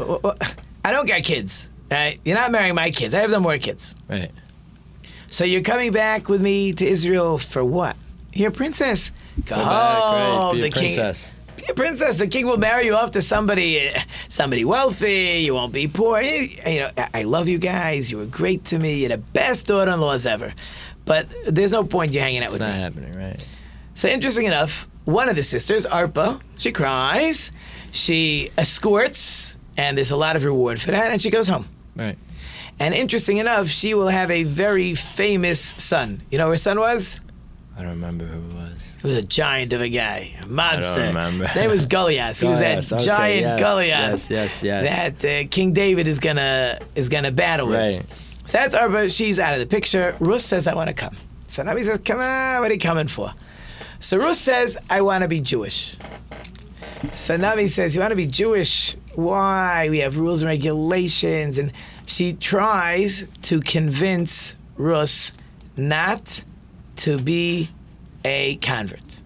[0.84, 1.70] I don't got kids.
[1.90, 2.18] Right?
[2.24, 3.14] You're not marrying my kids.
[3.14, 3.96] I have no more kids.
[4.08, 4.30] Right.
[5.28, 7.96] So you're coming back with me to Israel for what?
[8.32, 9.10] You're a princess.
[9.46, 10.34] Go, Go right.
[10.36, 10.56] home.
[10.56, 11.14] Be a the king.
[11.60, 11.66] Princess.
[11.66, 12.16] Be a princess.
[12.16, 13.90] The king will marry you off to somebody,
[14.28, 15.40] somebody wealthy.
[15.44, 16.20] You won't be poor.
[16.20, 18.10] You, you know, I- love you guys.
[18.10, 19.00] You were great to me.
[19.00, 20.52] You're the best daughter-in-laws ever.
[21.04, 22.80] But there's no point you hanging out It's with not me.
[22.80, 23.48] happening, right?
[23.94, 27.50] So interesting enough, one of the sisters, Arpa, she cries,
[27.92, 31.64] she escorts, and there's a lot of reward for that, and she goes home.
[31.96, 32.16] Right.
[32.78, 36.22] And interesting enough, she will have a very famous son.
[36.30, 37.20] You know who her son was?
[37.80, 38.98] I don't remember who it was.
[39.00, 41.00] He was a giant of a guy, a monster.
[41.00, 41.46] remember.
[41.46, 42.38] His name was Goliath.
[42.38, 44.30] He was that okay, giant yes, Goliath.
[44.30, 45.22] yes, yes, yes.
[45.22, 47.78] That uh, King David is gonna is gonna battle with.
[47.78, 48.06] Right.
[48.46, 49.08] So that's Arba.
[49.08, 50.14] She's out of the picture.
[50.20, 51.16] Rus says, "I want to come."
[51.48, 53.32] So Nabi says, "Come on, what are you coming for?"
[53.98, 55.96] So Rus says, "I want to be Jewish."
[57.12, 58.94] So Navi says, "You want to be Jewish?
[59.14, 59.86] Why?
[59.88, 61.72] We have rules and regulations." And
[62.04, 65.32] she tries to convince Rus
[65.78, 66.44] not
[67.00, 67.68] to be
[68.24, 69.22] a convert,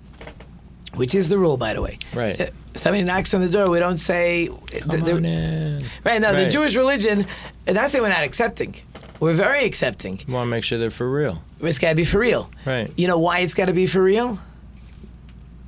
[0.94, 1.98] which is the rule, by the way.
[2.14, 2.40] Right.
[2.40, 3.70] Uh, Somebody knocks on the door.
[3.70, 4.48] We don't say.
[4.48, 5.84] Come the- the- on in.
[6.02, 7.24] Right now, the Jewish religion,
[7.68, 8.74] and not saying we're not accepting.
[9.20, 10.18] We're very accepting.
[10.26, 11.40] You want to make sure they're for real.
[11.60, 12.50] It's got to be for real.
[12.66, 12.90] Right.
[12.96, 14.40] You know why it's got to be for real?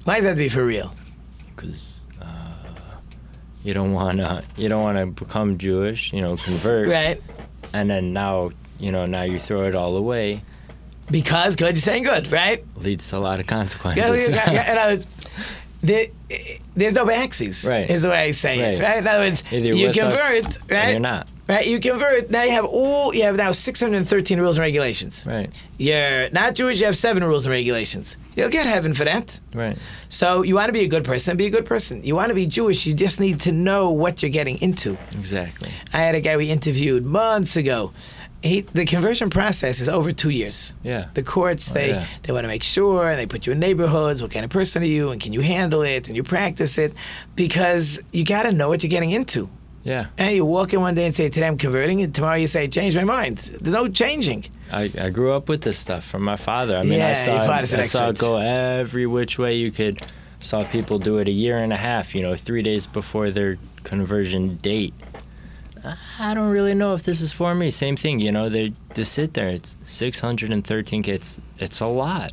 [0.02, 0.92] Why does that be for real?
[1.54, 2.26] Because uh,
[3.62, 4.42] you don't want to.
[4.56, 6.12] You don't want to become Jewish.
[6.12, 6.88] You know, convert.
[6.88, 7.20] Right.
[7.72, 10.42] And then now, you know, now you throw it all away.
[11.10, 12.64] Because good, you're saying good, right?
[12.76, 14.28] Leads to a lot of consequences.
[14.28, 15.06] yeah, yeah, in other words,
[15.82, 16.06] there,
[16.74, 17.68] there's no backsies.
[17.68, 17.88] Right.
[17.90, 18.80] Is the way I say it.
[18.80, 18.88] Right.
[18.88, 18.98] Right.
[18.98, 20.90] In other words, Either you us convert, or right?
[20.90, 21.28] you're not.
[21.48, 21.64] Right.
[21.66, 22.30] You convert.
[22.30, 23.14] Now you have all.
[23.14, 25.24] You have now 613 rules and regulations.
[25.24, 25.48] Right.
[25.78, 26.80] You're not Jewish.
[26.80, 28.16] You have seven rules and regulations.
[28.34, 29.40] You'll get heaven for that.
[29.54, 29.78] Right.
[30.08, 32.02] So you want to be a good person, be a good person.
[32.02, 34.98] You want to be Jewish, you just need to know what you're getting into.
[35.12, 35.70] Exactly.
[35.94, 37.92] I had a guy we interviewed months ago.
[38.46, 40.74] He, the conversion process is over two years.
[40.82, 41.08] Yeah.
[41.14, 42.06] The courts, Oh, they, yeah.
[42.22, 44.22] they want to make sure, and they put you in neighborhoods.
[44.22, 46.92] What kind of person are you, and can you handle it, and you practice it,
[47.34, 49.48] because you got to know what you're getting into.
[49.84, 50.06] Yeah.
[50.18, 52.66] And you walk in one day and say, "Today I'm converting," and tomorrow you say,
[52.66, 54.46] "Change my mind." There's no changing.
[54.72, 56.76] I, I grew up with this stuff from my father.
[56.76, 59.54] I mean, Yeah, I your saw, it, an I saw it go every which way
[59.54, 60.00] you could.
[60.40, 63.58] Saw people do it a year and a half, you know, three days before their
[63.84, 64.92] conversion date.
[66.18, 67.70] I don't really know if this is for me.
[67.70, 69.48] Same thing, you know, they just sit there.
[69.48, 71.40] It's 613 kids.
[71.58, 72.32] It's a lot.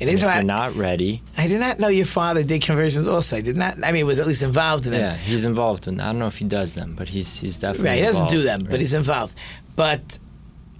[0.00, 0.22] It is.
[0.22, 1.22] If you're not ready.
[1.36, 3.06] I did not know your father did conversions.
[3.06, 3.82] Also, I did not.
[3.84, 5.00] I mean, was at least involved in them.
[5.00, 6.00] Yeah, he's involved in.
[6.00, 8.42] I don't know if he does them, but he's he's definitely Right, he doesn't do
[8.42, 9.36] them, but he's involved.
[9.76, 10.18] But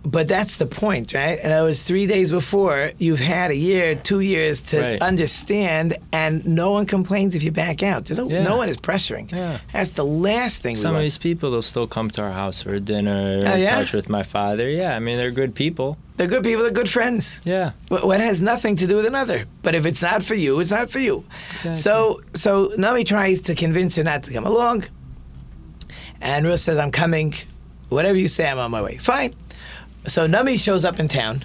[0.05, 1.39] but that's the point, right?
[1.43, 5.03] And it was three days before you've had a year, two years to Right.
[5.03, 8.05] understand, and no one complains if you back out.
[8.07, 8.43] There's no, Yeah.
[8.45, 9.31] no one is pressuring.
[9.33, 9.59] Yeah.
[9.73, 12.79] That's the last thing Some of these people, they'll still come to our house for
[12.79, 13.75] dinner, Oh, yeah?
[13.75, 14.71] touch with my father.
[14.71, 15.99] Yeah, I mean, they're good people.
[16.17, 16.63] They're good people.
[16.63, 17.41] They're good friends.
[17.45, 17.73] Yeah.
[17.89, 19.45] One has nothing to do with another.
[19.63, 21.25] But if it's not for you, it's not for you.
[21.75, 24.85] So so Nami tries to convince her not to come along.
[26.21, 27.35] And Ruth says, I'm coming.
[27.89, 28.97] Whatever you say, I'm on my way.
[28.97, 29.33] Fine.
[30.09, 31.45] So Nami shows up in town,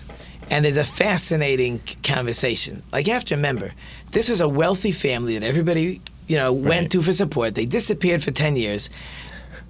[0.50, 2.82] and there's a fascinating conversation.
[2.92, 3.74] Like, you have to remember,
[4.12, 7.56] this was a wealthy family that everybody, you know, went to for support.
[7.56, 8.90] They disappeared for 10 years.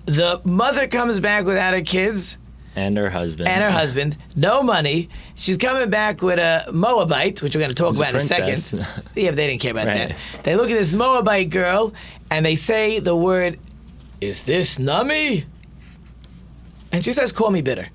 [0.06, 2.38] The mother comes back without her kids
[2.76, 3.48] And her husband.
[3.48, 5.10] and her husband, no money.
[5.36, 8.20] She's coming back with a Moabite, which we're going to talk Who's about in a
[8.20, 8.88] second.
[9.16, 10.10] yeah, but they didn't care about Right.
[10.10, 10.44] that.
[10.44, 11.94] They look at this Moabite girl
[12.30, 13.60] and they say the word,
[14.22, 15.46] "Is this Nami?"
[16.92, 17.88] And she says, "Call me bitter."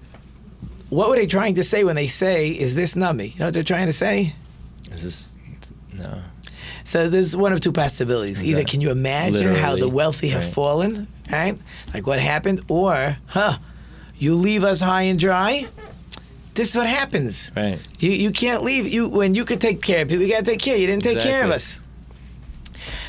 [0.90, 3.29] What were they trying to say when they say, "Is this Nami"?
[3.29, 4.35] You know what they're trying to say?
[4.92, 5.38] Is this
[5.92, 6.22] no?
[6.85, 8.42] So there's one of two possibilities.
[8.42, 10.53] Either can you imagine how the wealthy have right.
[10.55, 11.59] fallen, right?
[11.92, 13.59] Like what happened, or huh,
[14.16, 15.66] you leave us high and dry.
[16.55, 17.53] This is what happens.
[17.55, 17.79] Right.
[17.98, 18.88] You you can't leave.
[18.88, 20.77] You when you could take care of people, you got to take care.
[20.77, 21.83] You didn't take care of us.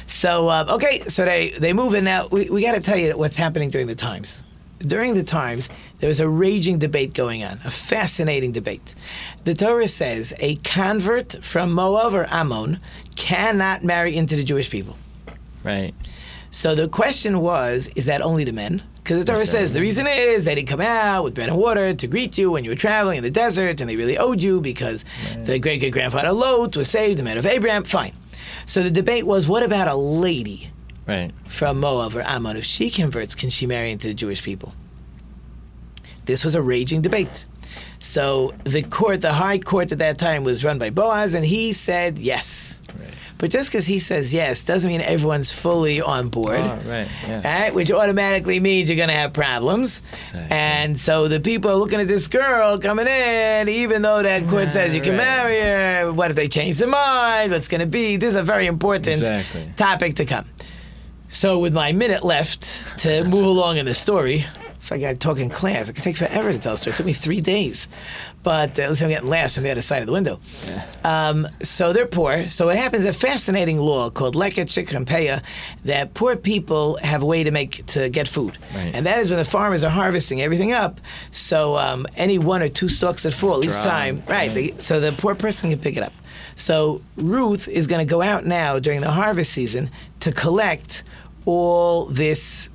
[0.05, 2.27] So uh, okay, so they they move in now.
[2.27, 4.43] We, we got to tell you what's happening during the times.
[4.79, 8.95] During the times, there was a raging debate going on, a fascinating debate.
[9.43, 12.79] The Torah says a convert from Moab or Ammon
[13.15, 14.97] cannot marry into the Jewish people.
[15.63, 15.93] Right.
[16.51, 18.81] So the question was, is that only the men?
[18.95, 21.57] Because the Torah Yes, says the reason is they didn't come out with bread and
[21.57, 24.41] water to greet you when you were traveling in the desert, and they really owed
[24.41, 25.03] you because
[25.45, 27.83] the great great grandfather Lot was saved, the man of Abraham.
[27.83, 28.13] Fine.
[28.65, 30.69] So the debate was, what about a lady
[31.09, 31.31] Right.
[31.45, 32.57] from Moab or Ammon?
[32.57, 34.73] If she converts, can she marry into the Jewish people?
[36.25, 37.45] This was a raging debate.
[37.99, 41.73] So the court, the high court at that time, was run by Boaz, and he
[41.73, 42.81] said yes.
[43.39, 46.59] But just because he says yes doesn't mean everyone's fully on board.
[46.59, 47.07] Oh, right.
[47.25, 47.63] Yeah.
[47.63, 50.01] Right, which automatically means you're going to have problems.
[50.33, 54.71] And so the people are looking at this girl coming in, even though that court
[54.71, 55.23] says you can right.
[55.23, 56.11] marry her.
[56.11, 57.53] What if they change their mind?
[57.53, 58.17] What's going to be?
[58.17, 59.69] This is a very important Exactly.
[59.77, 60.45] topic to come.
[61.31, 65.39] So, with my minute left to move along in the story, it's like I talk
[65.39, 65.87] in class.
[65.87, 66.93] It could take forever to tell a story.
[66.93, 67.87] It took me three days.
[68.41, 70.39] But uh, at least I'm getting laughs on the other side of the window.
[71.03, 72.49] Um, so they're poor.
[72.49, 73.05] So what happens?
[73.05, 75.43] A fascinating law called Leket Shikcha uPeah
[75.83, 78.95] that poor people have a way to make to get food, Right.
[78.95, 80.99] and that is when the farmers are harvesting everything up.
[81.31, 84.51] So um, any one or two stalks that fall each time, right?
[84.51, 86.13] They, so the poor person can pick it up.
[86.55, 89.89] So Ruth is going to go out now during the harvest season
[90.21, 91.03] to collect
[91.49, 92.69] all this.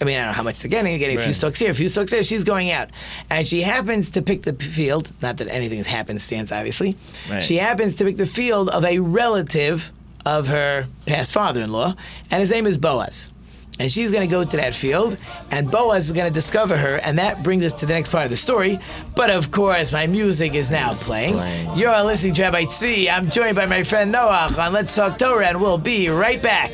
[0.00, 0.92] I mean, I don't know how much they're getting.
[0.92, 1.34] They're getting a few Right.
[1.34, 2.22] stalks here, a few stalks there.
[2.22, 2.88] She's going out,
[3.30, 5.10] and she happens to pick the field.
[5.20, 6.94] Not that anything happenstance, obviously.
[7.28, 7.42] Right.
[7.42, 9.90] She happens to pick the field of a relative
[10.24, 11.94] of her past father-in-law,
[12.30, 13.32] and his name is Boaz.
[13.80, 15.16] And she's going to go to that field,
[15.52, 18.24] and Boaz is going to discover her, and that brings us to the next part
[18.24, 18.78] of the story.
[19.16, 21.34] But of course, my music is now playing.
[21.34, 21.76] playing.
[21.76, 23.08] You're listening to Rabbi Tzvi.
[23.08, 26.72] I'm joined by my friend Noach on Let's Talk Torah, and we'll be right back.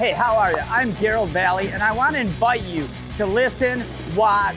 [0.00, 0.60] Hey, how are you?
[0.70, 3.84] I'm Gerald Valley, and I want to invite you to listen,
[4.16, 4.56] watch,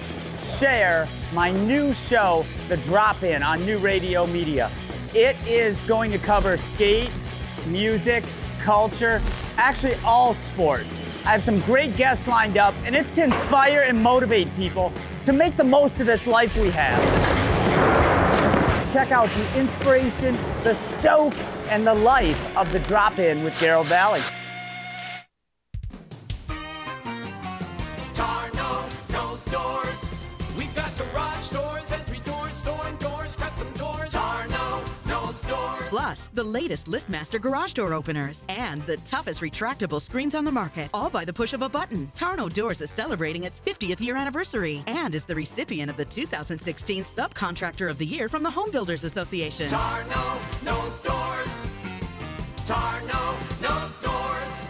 [0.57, 4.71] share my new show, The Drop In, on New Radio Media.
[5.13, 7.11] It is going to cover skate,
[7.67, 8.23] music,
[8.61, 9.21] culture,
[9.57, 10.97] actually all sports.
[11.25, 15.33] I have some great guests lined up, and it's to inspire and motivate people to
[15.33, 17.03] make the most of this life we have.
[18.93, 21.35] Check out the inspiration, the stoke,
[21.67, 24.21] and the life of The Drop In with Gerald Valley.
[36.13, 40.87] Plus, the latest LiftMaster garage door openers and the toughest retractable screens on the market,
[40.93, 42.11] all by the push of a button.
[42.13, 47.03] Tarno Doors is celebrating its 50th year anniversary and is the recipient of the 2016
[47.03, 49.69] Subcontractor of the Year from the Home Builders Association.
[49.69, 51.65] Tarno knows doors.
[52.67, 54.67] Tarno knows doors.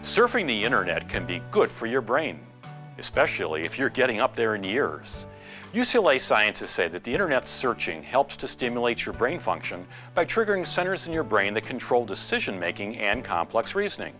[0.00, 2.38] Surfing the internet can be good for your brain,
[2.98, 5.26] especially if you're getting up there in years.
[5.74, 10.66] UCLA scientists say that the internet searching helps to stimulate your brain function by triggering
[10.66, 14.12] centers in your brain that control decision making and complex reasoning.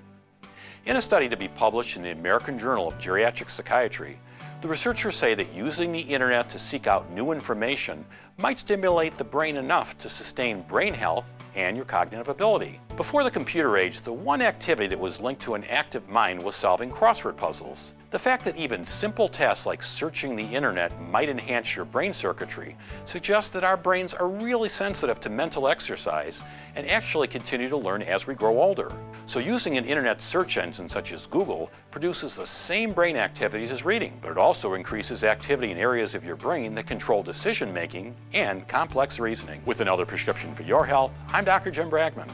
[0.86, 4.18] In a study to be published in the American Journal of Geriatric Psychiatry,
[4.62, 8.02] the researchers say that using the internet to seek out new information
[8.38, 12.80] might stimulate the brain enough to sustain brain health and your cognitive ability.
[12.96, 16.56] Before the computer age, the one activity that was linked to an active mind was
[16.56, 17.92] solving crossword puzzles.
[18.12, 22.76] The fact that even simple tasks like searching the internet might enhance your brain circuitry
[23.06, 26.44] suggests that our brains are really sensitive to mental exercise
[26.76, 28.92] and actually continue to learn as we grow older.
[29.24, 33.82] So using an internet search engine such as Google produces the same brain activities as
[33.82, 38.14] reading, but it also increases activity in areas of your brain that control decision making
[38.34, 39.62] and complex reasoning.
[39.64, 41.70] With another prescription for your health, I'm Dr.
[41.70, 42.28] Jim Bragman.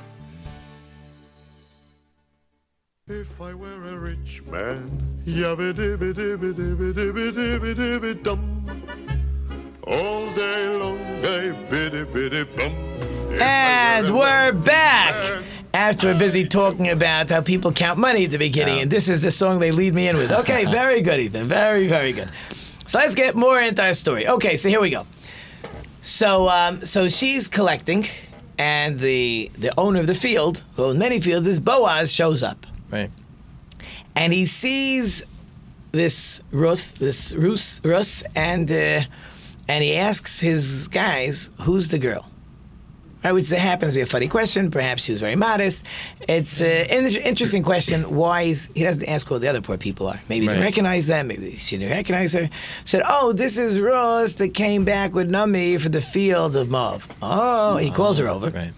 [3.11, 4.91] If I were a rich man,
[5.25, 8.63] yabba dibba dibba dibba dibba dibba dibba dum.
[9.87, 12.71] All day long, I biddy biddy bum.
[13.41, 15.43] And we're back
[15.73, 19.23] after we're busy talking about how people count money at the beginning, and this is
[19.23, 20.31] the song they lead me in with.
[20.31, 21.49] Okay, very good, Ethan.
[21.49, 22.29] Very, very good.
[22.87, 24.29] So let's get more into our story.
[24.29, 25.07] Okay, so here we go.
[26.03, 28.05] So, um, so she's collecting,
[28.59, 32.67] and the the owner of the field, who owns many fields, is Boaz, shows up,
[32.91, 33.11] Right.
[34.17, 35.25] and he sees
[35.93, 39.03] this Ruth, this Rus, Rus, and uh,
[39.69, 42.27] and he asks his guys, "Who's the girl?"
[43.25, 44.71] Right, which happens to be a funny question.
[44.71, 45.85] Perhaps she was very modest.
[46.29, 46.87] It's an
[47.25, 48.15] interesting question.
[48.15, 50.21] Why is, he doesn't ask who the other poor people are?
[50.29, 51.27] Maybe he didn't recognize them.
[51.27, 52.49] Maybe she didn't recognize her.
[52.85, 57.03] Said, "Oh, this is Ross that came back with Nami for the fields of Moab."
[57.21, 58.73] Oh, he calls her over, Right.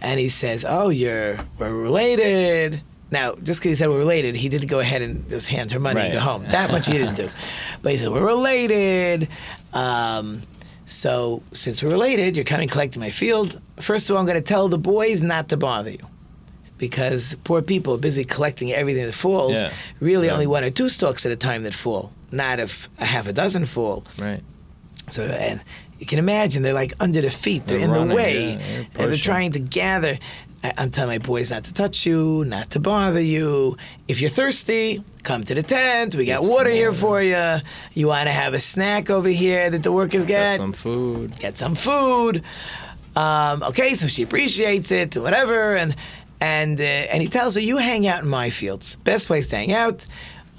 [0.00, 4.48] and he says, "Oh, you're we're related." Now, just because he said we're related, he
[4.48, 6.44] didn't go ahead and just hand her money and go home.
[6.44, 7.30] That much he didn't do.
[7.82, 9.28] But he said, We're related.
[9.72, 10.42] Um,
[10.84, 13.60] so, since we're related, you're coming collecting my field.
[13.78, 16.06] First of all, I'm going to tell the boys not to bother you.
[16.76, 19.60] Because poor people are busy collecting everything that falls.
[19.60, 19.72] Yeah.
[20.00, 20.34] Really, Yeah.
[20.34, 23.32] only one or two stalks at a time that fall, not if a half a
[23.32, 24.04] dozen fall.
[24.18, 24.42] Right.
[25.10, 25.60] So, and
[25.98, 27.66] you can imagine they're like under the feet.
[27.66, 28.48] They're, They're in running, the way.
[28.50, 30.18] yeah, they're and they're trying to gather.
[30.64, 33.76] I- I'm telling my boys not to touch you, not to bother you.
[34.08, 36.14] If you're thirsty, come to the tent.
[36.16, 37.60] We got Get water here for you.
[37.94, 40.56] You want to have a snack over here that the workers Got get?
[40.56, 41.38] some food.
[41.38, 42.42] Get some food.
[43.16, 45.94] Um, okay, so she appreciates it, whatever, and
[46.40, 48.96] and uh, and he tells her, "You hang out in my fields.
[48.96, 50.04] Best place to hang out."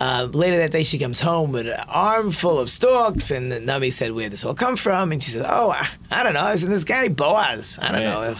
[0.02, 3.90] Uh, later that day, she comes home with an arm full of stalks, and Nami
[3.90, 6.42] said, "Where this all come from?" And she said, "Oh, I, I don't know.
[6.42, 7.80] I was in this guy Boaz.
[7.82, 8.34] I don't Right.
[8.34, 8.36] know,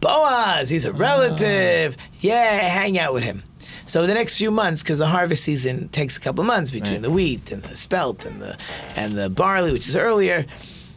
[0.00, 0.68] Boaz.
[0.68, 0.96] He's a ah.
[0.96, 1.96] relative.
[2.20, 3.42] Yeah, hang out with him."
[3.86, 7.02] So the next few months, because the harvest season takes a couple months between Right.
[7.02, 8.56] the wheat and the spelt and the
[8.96, 10.46] and the barley, which is earlier.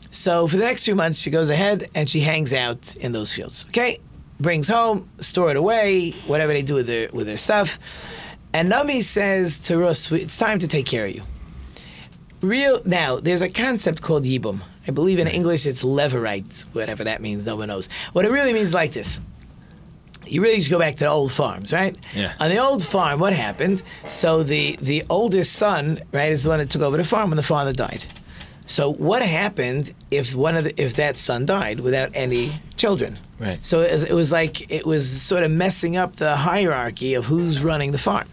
[0.09, 3.33] So for the next few months, she goes ahead and she hangs out in those
[3.33, 3.65] fields.
[3.69, 3.99] Okay,
[4.39, 7.77] brings home, store it away, whatever they do with their with their stuff.
[8.53, 11.23] And Nami says to Rus, "It's time to take care of you."
[12.41, 14.61] Real now, there's a concept called yibum.
[14.87, 17.45] I believe in English it's levirate, whatever that means.
[17.45, 17.89] No one knows.
[18.13, 19.21] What it really means is like this.
[20.25, 21.97] You really just go back to the old farms, right?
[22.13, 22.33] Yeah.
[22.39, 23.81] On the old farm, what happened?
[24.07, 27.37] So the the oldest son, right, is the one that took over the farm when
[27.37, 28.03] the father died.
[28.65, 33.17] So what happened if one of the, if that son died without any children?
[33.39, 33.65] Right.
[33.65, 37.25] So it was, it was like it was sort of messing up the hierarchy of
[37.25, 38.27] who's running the farm.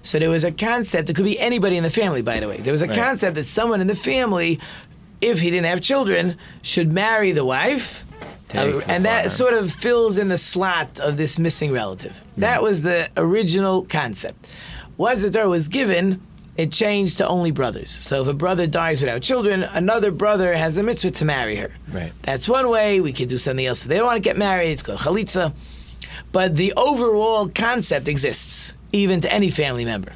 [0.00, 1.10] So there was a concept.
[1.10, 2.56] It could be anybody in the family, by the way.
[2.58, 2.96] There was a Right.
[2.96, 4.58] concept that someone in the family,
[5.20, 8.04] if he didn't have children, should marry the wife.
[8.54, 12.22] Uh, and that sort of fills in the slot of this missing relative.
[12.38, 14.56] That was the original concept.
[14.96, 16.20] Once the Torah was given,
[16.56, 17.90] it changed to only brothers.
[17.90, 21.70] So if a brother dies without children, another brother has a mitzvah to marry her.
[21.92, 22.12] Right.
[22.22, 23.00] That's one way.
[23.00, 23.82] We could do something else.
[23.82, 25.52] If they don't want to get married, it's called chalitza.
[26.32, 30.12] But the overall concept exists, even to any family member.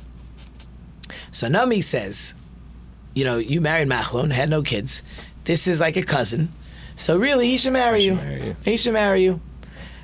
[1.31, 2.35] So Nami says,
[3.15, 5.03] you know, you married Machlon, had no kids.
[5.45, 6.53] This is like a cousin.
[6.97, 8.15] So really, he should marry, you.
[8.15, 8.57] marry you.
[8.65, 9.41] He should marry you.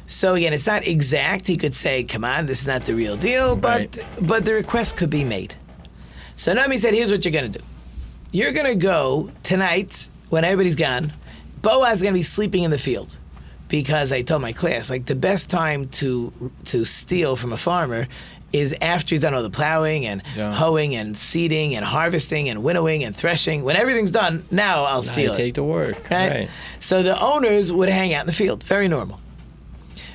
[0.06, 1.46] So again, it's not exact.
[1.46, 4.04] He could say, "Come on, this is not the real deal," but Right.
[4.22, 5.54] but the request could be made.
[6.36, 7.60] So Nami said, "Here's what you're gonna do.
[8.32, 11.12] You're gonna go tonight when everybody's gone.
[11.62, 13.18] Boaz is gonna be sleeping in the field
[13.68, 16.32] because I told my class like the best time to
[16.66, 18.06] to steal from a farmer
[18.52, 20.54] is after he's done all the plowing and Yeah.
[20.54, 23.62] hoeing and seeding and harvesting and winnowing and threshing.
[23.62, 25.36] When everything's done, now I'll steal it.
[25.36, 26.08] take the work.
[26.10, 26.30] Right?
[26.30, 26.50] Right.
[26.80, 28.62] So the owners would hang out in the field.
[28.64, 29.20] Very normal.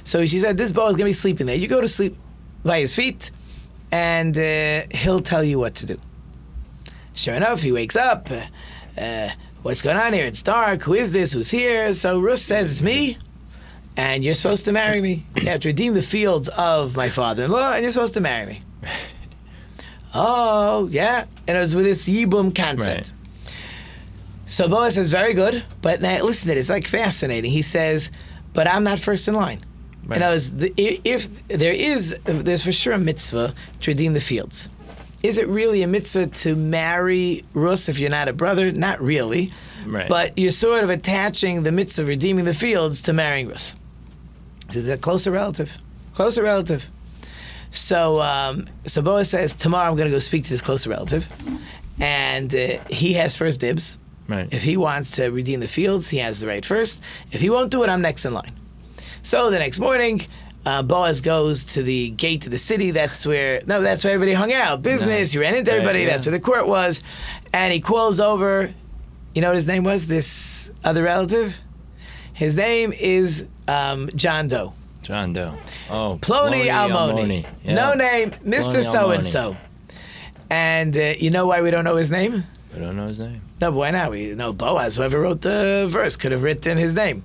[0.03, 1.55] So she said, This boy is going to be sleeping there.
[1.55, 2.17] You go to sleep
[2.65, 3.31] by his feet,
[3.91, 5.99] and uh, he'll tell you what to do.
[7.13, 8.29] Sure enough, he wakes up.
[8.31, 9.29] Uh, uh,
[9.61, 10.25] What's going on here?
[10.25, 10.81] It's dark.
[10.83, 11.31] Who is this?
[11.31, 11.93] Who's here?
[11.93, 13.15] So Rus says, It's me.
[13.95, 15.25] And you're supposed to marry me.
[15.35, 18.21] You have to redeem the fields of my father in law, and you're supposed to
[18.21, 18.61] marry me.
[20.15, 21.25] oh, yeah.
[21.47, 23.13] And it was with this Yibum concept.
[23.13, 23.55] Right.
[24.47, 25.63] So Boaz says, very good.
[25.81, 27.51] But now listen to this, it's like fascinating.
[27.51, 28.11] He says,
[28.53, 29.59] but I'm not first in line.
[30.05, 30.17] Right.
[30.17, 34.21] And I was, the, if there is, there's for sure a mitzvah to redeem the
[34.21, 34.69] fields.
[35.23, 38.71] Is it really a mitzvah to marry Rus if you're not a brother?
[38.71, 39.51] Not really.
[39.85, 40.09] Right.
[40.09, 43.75] But you're sort of attaching the mitzvah of redeeming the fields to marrying Rus.
[44.75, 45.77] Is it a closer relative?
[46.13, 46.89] Closer relative.
[47.71, 51.27] So, um, so Boaz says, tomorrow I'm going to go speak to this closer relative.
[51.99, 53.97] And uh, he has first dibs.
[54.27, 54.47] Right.
[54.51, 57.01] If he wants to redeem the fields, he has the right first.
[57.31, 58.51] If he won't do it, I'm next in line.
[59.21, 60.21] So the next morning,
[60.65, 62.91] uh, Boaz goes to the gate of the city.
[62.91, 64.81] That's where no, that's where everybody hung out.
[64.81, 65.33] Business.
[65.33, 65.99] You ran into Right, everybody.
[66.01, 66.07] yeah.
[66.11, 67.03] That's where the court was.
[67.53, 68.73] And he calls over.
[69.35, 70.07] You know what his name was?
[70.07, 71.59] This other relative.
[72.33, 74.73] His name is um, John Doe.
[75.03, 75.55] John Doe.
[75.89, 77.45] Oh, Plony Almoni.
[77.63, 77.75] Yeah.
[77.75, 78.83] No name, Mr.
[78.83, 79.55] So and so.
[80.49, 82.43] And uh, you know why we don't know his name?
[82.73, 83.41] We don't know his name.
[83.61, 84.11] No, but why not?
[84.11, 87.23] We know Boaz, whoever wrote the verse, could have written his name.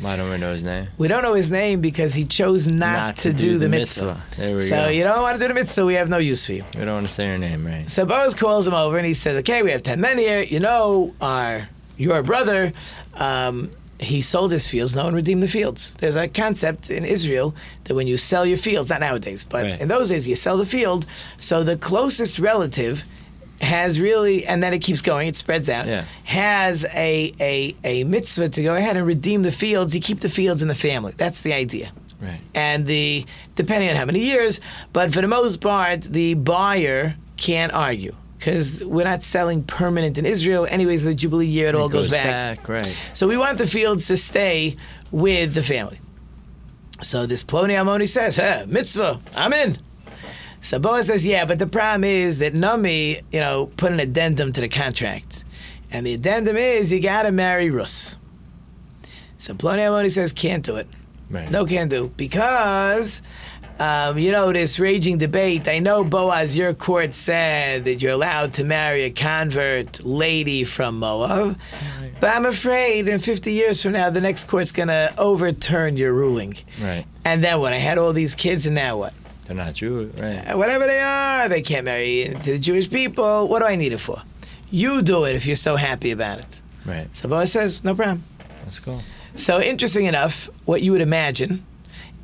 [0.00, 0.88] Why don't we know his name?
[0.98, 4.20] We don't know his name because he chose not, to, do, the mitzvah.
[4.36, 4.88] There we so go.
[4.88, 6.64] you don't want to do the mitzvah, we have no use for you.
[6.74, 7.88] We don't want to say your name, right?
[7.90, 10.42] So Boaz calls him over and he says, "Okay, we have ten men here.
[10.42, 12.72] You know, our your brother,
[13.14, 14.94] um, he sold his fields.
[14.94, 15.94] No one redeemed the fields.
[15.94, 19.80] There's a concept in Israel that when you sell your fields, not nowadays, but Right.
[19.80, 21.06] in those days, you sell the field.
[21.38, 23.04] So the closest relative
[23.60, 26.04] has really, and then it keeps going, it spreads out, Yeah.
[26.24, 29.94] has a, a, a mitzvah to go ahead and redeem the fields.
[29.94, 31.14] You keep the fields in the family.
[31.16, 31.90] That's the idea.
[32.20, 32.40] Right.
[32.54, 33.24] And the
[33.54, 34.60] depending on how many years,
[34.92, 40.26] but for the most part, the buyer can't argue because we're not selling permanent in
[40.26, 40.66] Israel.
[40.68, 42.68] Anyways, the Jubilee year, it, all goes, back.
[42.68, 42.96] Right.
[43.14, 44.76] So we want the fields to stay
[45.10, 46.00] with the family.
[47.02, 49.76] So this Ploni Amoni says, huh, mitzvah, I'm in.
[50.60, 54.52] So Boaz says, yeah, but the problem is that Nami, you know, put an addendum
[54.52, 55.44] to the contract.
[55.90, 58.18] And the addendum is you got to marry Rus.
[59.38, 60.88] So Ploni Amoni says, can't do it.
[61.30, 61.50] Right.
[61.50, 62.10] No can do.
[62.16, 63.22] Because,
[63.78, 65.68] um, you know, this raging debate.
[65.68, 70.98] I know, Boaz, your court said that you're allowed to marry a convert lady from
[70.98, 71.58] Moab.
[72.18, 76.14] But I'm afraid in 50 years from now, the next court's going to overturn your
[76.14, 76.54] ruling.
[76.80, 77.04] Right.
[77.24, 77.72] And then what?
[77.72, 79.14] I had all these kids, and now what?
[79.44, 80.14] They're not Jewish.
[80.18, 80.38] Right.
[80.38, 83.48] Uh, Whatever they are, they can't marry into the Jewish people.
[83.48, 84.22] What do I need it for?
[84.70, 86.62] You do it if you're so happy about it.
[86.84, 87.14] Right.
[87.14, 88.24] So Boaz says, no problem.
[88.64, 88.98] Let's go.
[89.34, 91.64] So interesting enough, what you would imagine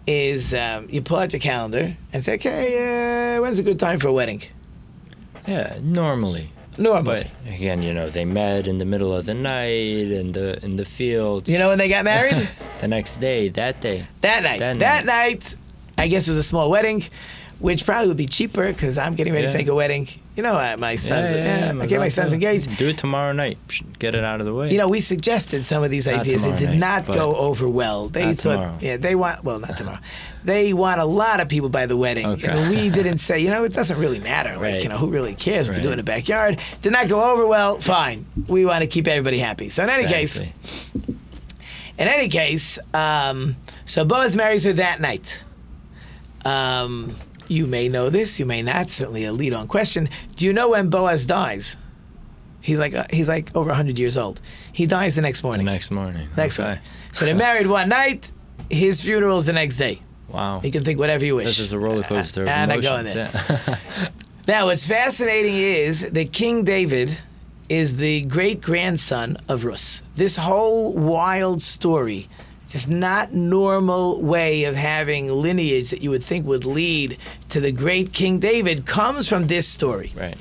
[0.06, 3.98] is um, you pull out your calendar and say, okay, uh, when's a good time
[3.98, 4.42] for a wedding?
[5.46, 5.78] Yeah.
[5.82, 6.50] Normally.
[6.78, 7.28] Normally.
[7.44, 10.76] But again, you know, they met in the middle of the night in the in
[10.76, 11.48] the fields.
[11.48, 12.48] You know when they got married?
[12.80, 14.06] the next day, that day.
[14.22, 14.58] that night.
[14.58, 15.54] That That, night,
[16.02, 17.04] I guess it was a small wedding,
[17.60, 19.58] which probably would be cheaper because I'm getting ready to Yeah.
[19.58, 20.08] make a wedding.
[20.34, 22.76] You know, uh, my son's, yeah, I get my son's engaged.
[22.78, 23.58] Do it tomorrow night.
[23.98, 24.70] Get it out of the way.
[24.70, 26.44] You know, we suggested some of these Not ideas.
[26.44, 28.08] It did night, not go over well.
[28.08, 28.76] They thought, tomorrow.
[28.80, 29.98] yeah, they want, well, not tomorrow.
[30.42, 32.26] they want a lot of people by the wedding.
[32.26, 32.48] Okay.
[32.48, 34.54] And we didn't say, you know, it doesn't really matter.
[34.54, 34.82] Like, Right.
[34.82, 35.68] you know, who really cares?
[35.68, 36.58] We can do it in the backyard.
[36.80, 37.76] Did not go over well.
[37.78, 38.24] Fine.
[38.48, 39.68] We want to keep everybody happy.
[39.68, 40.40] So in any case,
[41.98, 45.44] in any case, um, so Boaz marries her that night.
[46.44, 47.14] Um,
[47.48, 48.88] you may know this, you may not.
[48.88, 50.08] Certainly a lead-on question.
[50.36, 51.76] Do you know when Boaz dies?
[52.60, 54.40] He's like uh, he's like over 100 years old.
[54.72, 55.66] He dies the next morning.
[55.66, 56.28] The next morning.
[56.36, 56.68] Next okay.
[56.68, 56.84] morning.
[57.12, 58.30] So they're married one night.
[58.70, 60.00] His funeral is the next day.
[60.28, 60.60] Wow.
[60.62, 61.46] You can think whatever you wish.
[61.46, 63.12] This is a roller coaster of I'm not emotions.
[63.12, 63.30] going there.
[63.68, 64.08] yeah.
[64.48, 67.16] Now, what's fascinating is that King David
[67.68, 70.02] is the great grandson of Rus.
[70.16, 72.26] This whole wild story,
[72.72, 77.18] just not normal way of having lineage that you would think would lead
[77.50, 80.10] to the great King David, comes from this story.
[80.16, 80.38] right.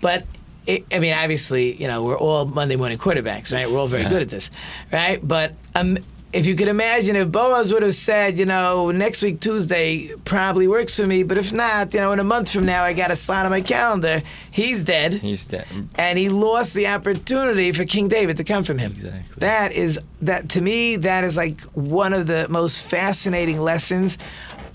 [0.00, 0.24] But
[0.66, 3.70] it, I mean, obviously, you know, we're all Monday morning quarterbacks, right?
[3.70, 4.50] We're all very good at this,
[4.90, 5.20] right?
[5.22, 5.98] But um,
[6.36, 10.68] if you could imagine if Boaz would have said, you know, next week Tuesday probably
[10.68, 13.10] works for me, but if not, you know, in a month from now I got
[13.10, 14.22] a slot on my calendar.
[14.50, 15.66] He's dead, He's dead.
[15.96, 18.92] and he lost the opportunity for King David to come from him.
[18.92, 19.34] Exactly.
[19.38, 20.96] That is that to me.
[20.96, 24.18] That is like one of the most fascinating lessons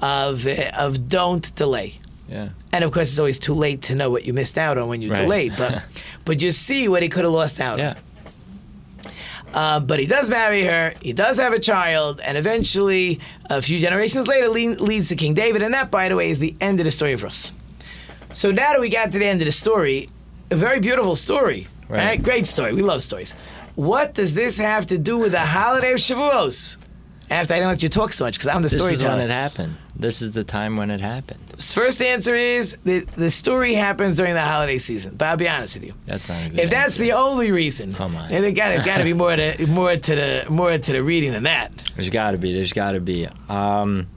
[0.01, 0.47] of
[0.77, 1.99] of don't delay.
[2.27, 2.49] Yeah.
[2.71, 5.01] And of course, it's always too late to know what you missed out on when
[5.01, 5.21] you Right.
[5.21, 5.53] delayed.
[5.57, 5.83] But
[6.25, 7.79] but you see what he could have lost out.
[7.79, 7.95] on.
[9.53, 10.93] Um, but he does marry her.
[11.01, 15.33] He does have a child, and eventually, a few generations later, le- leads to King
[15.33, 15.61] David.
[15.61, 17.51] And that, by the way, is the end of the story of Rus.
[18.33, 20.07] So now that we got to the end of the story,
[20.51, 21.97] a very beautiful story, right?
[21.99, 22.23] Right.
[22.23, 22.73] Great story.
[22.73, 23.33] We love stories.
[23.75, 26.77] What does this have to do with the holiday of Shavuos?
[27.31, 29.29] After I didn't let you talk so much because I'm the This is when it
[29.29, 29.77] happened.
[29.95, 31.39] This is the time when it happened.
[31.61, 35.15] First answer is the the story happens during the holiday season.
[35.15, 35.93] But I'll be honest with you.
[36.05, 37.03] That's not a good If that's answer.
[37.03, 38.29] the only reason, Come on.
[38.29, 41.43] there got got to be more to more to the more to the reading than
[41.43, 41.71] that.
[41.95, 42.51] There's got to be.
[42.53, 43.27] There's got to be.
[43.47, 44.07] Um,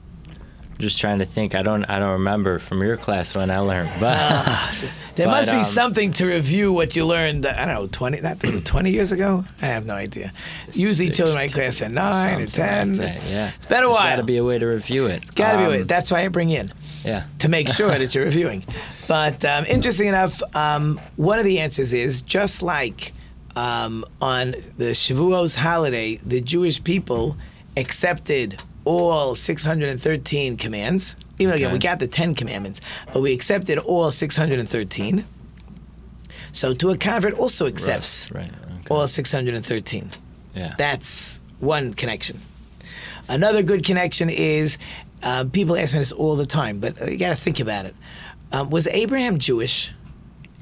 [0.79, 1.55] just trying to think.
[1.55, 1.83] I don't.
[1.89, 4.17] I don't remember from your class when I learned, but
[5.15, 7.45] There But, must be um, something to review what you learned.
[7.45, 9.45] I don't know, twenty that was twenty years ago.
[9.61, 10.33] I have no idea.
[10.73, 12.97] Usually, children in my class are nine or ten.
[12.97, 13.51] like it's, yeah.
[13.55, 14.09] it's been a There's while.
[14.11, 15.33] got to be a way to review it.
[15.33, 15.63] Got to be.
[15.63, 15.81] a way.
[15.81, 16.69] Um, That's why I bring in.
[17.05, 17.25] Yeah.
[17.39, 18.63] to make sure that you're reviewing.
[19.07, 23.13] But um, interesting enough, um, one of the answers is just like
[23.55, 27.37] um, on the Shavuos holiday, the Jewish people
[27.77, 31.15] accepted all 613 commands.
[31.39, 32.79] Even though again, we got the 10 commandments,
[33.11, 35.25] but we accepted all 613.
[36.51, 38.49] So to a convert also accepts Right.
[38.89, 40.11] all 613.
[40.55, 40.73] Yeah.
[40.77, 42.41] That's one connection.
[43.27, 44.77] Another good connection is
[45.23, 47.95] um, people ask me this all the time, but you got to think about it.
[48.51, 49.91] Um, was Abraham Jewish?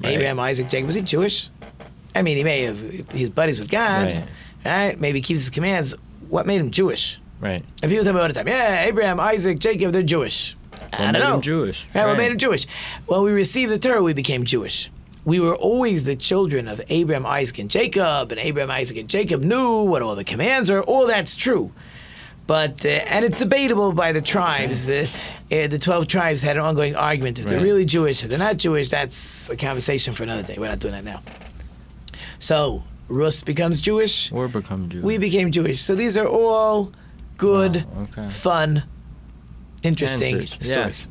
[0.02, 0.14] Right.
[0.14, 1.50] Abraham, Isaac, Jacob, was he Jewish?
[2.16, 2.80] I mean, he may have
[3.12, 4.24] his buddies with God, Right.
[4.64, 5.00] right?
[5.00, 5.94] Maybe he keeps his commands.
[6.28, 7.18] What made him Jewish?
[7.44, 7.62] Right.
[7.82, 10.56] And people tell me all the time, yeah, Abraham, Isaac, Jacob, they're Jewish.
[10.94, 11.40] I don't made know.
[11.40, 11.86] Jewish?
[11.94, 12.18] Right, what Right.
[12.18, 12.66] made him Jewish?
[13.06, 14.90] Well, we received the Torah, we became Jewish.
[15.26, 19.40] we were always the children of Abraham, Isaac, and Jacob, and Abraham, Isaac, and Jacob
[19.42, 20.82] knew what all the commands are.
[20.82, 21.72] All that's true.
[22.46, 24.90] But, uh, and it's debatable by the tribes.
[24.90, 25.06] Uh,
[25.50, 28.58] uh, the 12 tribes had an ongoing argument if they're really Jewish, if they're not
[28.58, 30.56] Jewish, that's a conversation for another day.
[30.58, 31.22] We're not doing that now.
[32.38, 34.30] So, Rus becomes Jewish.
[34.32, 35.04] Or become Jewish.
[35.04, 35.80] We became Jewish.
[35.80, 36.92] So these are all
[37.44, 38.28] good, okay.
[38.28, 38.82] fun,
[39.82, 40.72] interesting Answers, yeah.
[40.72, 41.08] stories.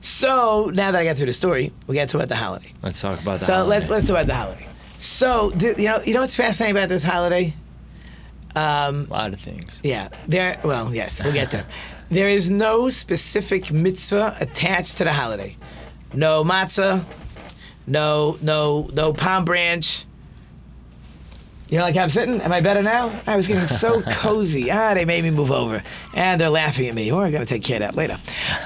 [0.00, 2.72] So now that I got through the story, we got to talk about the holiday.
[2.82, 3.46] Let's talk about that.
[3.46, 4.66] So let's let's talk about the holiday.
[4.98, 7.54] So you know you know what's fascinating about this holiday?
[8.54, 9.80] Um, a lot of things.
[9.82, 10.60] Yeah, there.
[10.64, 11.66] Well, yes, we'll get there.
[12.10, 15.58] There is no specific mitzvah attached to the holiday.
[16.14, 17.04] No matzah.
[17.86, 20.06] No no no palm branch.
[21.68, 22.40] You know, like I'm sitting.
[22.40, 23.12] Am I better now?
[23.26, 24.70] I was getting so cozy.
[24.70, 25.82] Ah, they made me move over,
[26.14, 27.12] and they're laughing at me.
[27.12, 28.18] We're gonna take care of that later.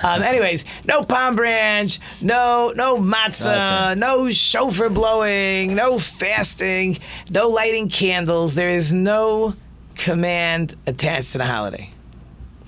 [0.06, 6.98] Um, anyways, no palm branch, no no matzah, no shofar blowing, no fasting,
[7.30, 8.54] no lighting candles.
[8.54, 9.54] There is no
[9.96, 11.90] command attached to the holiday.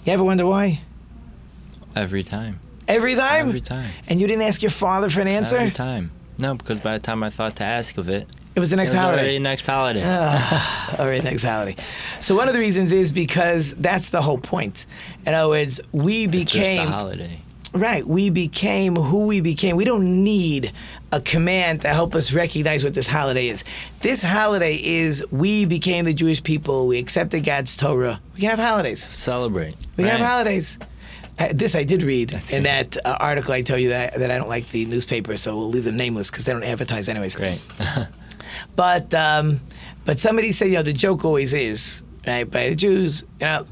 [0.05, 0.81] You ever wonder why?
[1.95, 2.59] Every time.
[2.89, 3.49] Every time.
[3.49, 3.89] Every time.
[4.09, 5.59] And you didn't ask your father for an answer.
[5.59, 6.11] Every time.
[6.41, 8.27] No, because by the time I thought to ask of it,
[8.57, 9.23] It was the next it was holiday.
[9.23, 10.03] already next holiday.
[10.99, 11.77] All right, next holiday.
[12.21, 14.87] So one of the reasons is because that's the whole point.
[15.27, 17.39] In other words, we Just a became holiday.
[17.73, 18.07] right.
[18.07, 19.75] We became who we became.
[19.77, 20.71] We don't need
[21.11, 23.65] a command to help us recognize what this holiday is.
[24.01, 26.87] This holiday is we became the Jewish people.
[26.87, 28.21] We accepted God's Torah.
[28.35, 29.03] We can have holidays.
[29.03, 29.75] Celebrate.
[29.97, 30.79] We can have holidays.
[31.37, 33.53] Uh, this I did read in that uh, article.
[33.53, 36.31] I tell you that that I don't like the newspaper, so we'll leave them nameless
[36.31, 37.35] because they don't advertise anyways.
[37.35, 37.61] Great.
[38.77, 39.61] But um,
[40.05, 43.25] but somebody said, you know, the joke always is right by the Jews.
[43.41, 43.67] You know,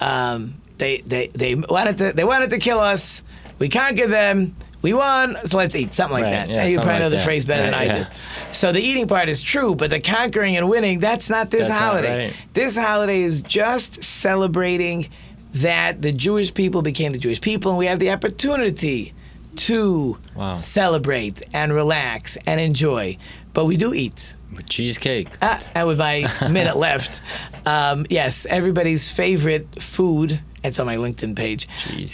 [0.00, 3.22] um, they they they wanted to they wanted to kill us.
[3.58, 4.56] We conquered them.
[4.82, 6.48] We won, so let's eat something like Right, that.
[6.48, 7.22] yeah, you probably like know the that.
[7.24, 8.04] phrase better than I yeah.
[8.04, 8.10] do.
[8.52, 11.78] So the eating part is true, but the conquering and winning, that's not this That's
[11.78, 12.28] not holiday.
[12.28, 12.36] right.
[12.54, 15.10] This holiday is just celebrating
[15.52, 19.12] that the Jewish people became the Jewish people, and we have the opportunity
[19.56, 20.56] to Wow.
[20.56, 23.18] celebrate and relax and enjoy.
[23.52, 24.34] But we do eat.
[24.54, 25.28] With cheesecake.
[25.42, 27.22] Ah, and with my minute left,
[27.66, 30.40] um, yes, everybody's favorite food.
[30.62, 31.68] It's on my LinkedIn page.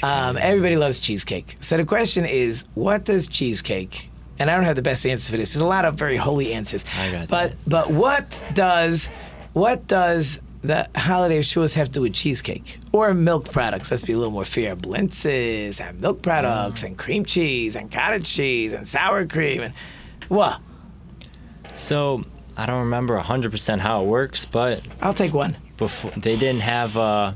[0.05, 1.57] Um, everybody loves cheesecake.
[1.61, 4.09] So the question is, what does cheesecake?
[4.39, 5.55] And I don't have the best answer for this.
[5.55, 6.85] There's a lot of very holy answers.
[6.99, 9.09] I got but but what does
[9.55, 13.91] what does the holiday of Shavuos have to do with cheesecake or milk products?
[13.91, 14.77] Let's be a little more fair.
[14.77, 19.75] Blintzes and milk products and cream cheese and cottage cheese and sour cream and
[20.29, 20.61] what?
[21.77, 22.25] So
[22.57, 25.57] I don't remember 100% how it works, but I'll take one.
[25.77, 27.33] Before they didn't have uh,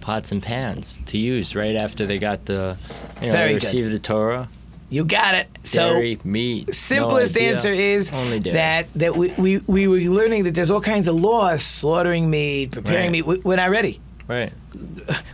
[0.00, 2.76] pots and pans to use right after they got the,
[3.20, 3.64] you know, Very they good.
[3.64, 4.48] received the Torah.
[4.90, 5.48] You got it.
[5.64, 6.72] So Dairy, meat.
[6.74, 7.50] simplest idea.
[7.52, 11.62] answer is that that we, we we were learning that there's all kinds of laws
[11.62, 13.10] slaughtering meat, preparing Right.
[13.12, 13.26] meat.
[13.26, 14.00] We, we're not ready.
[14.28, 14.52] Right.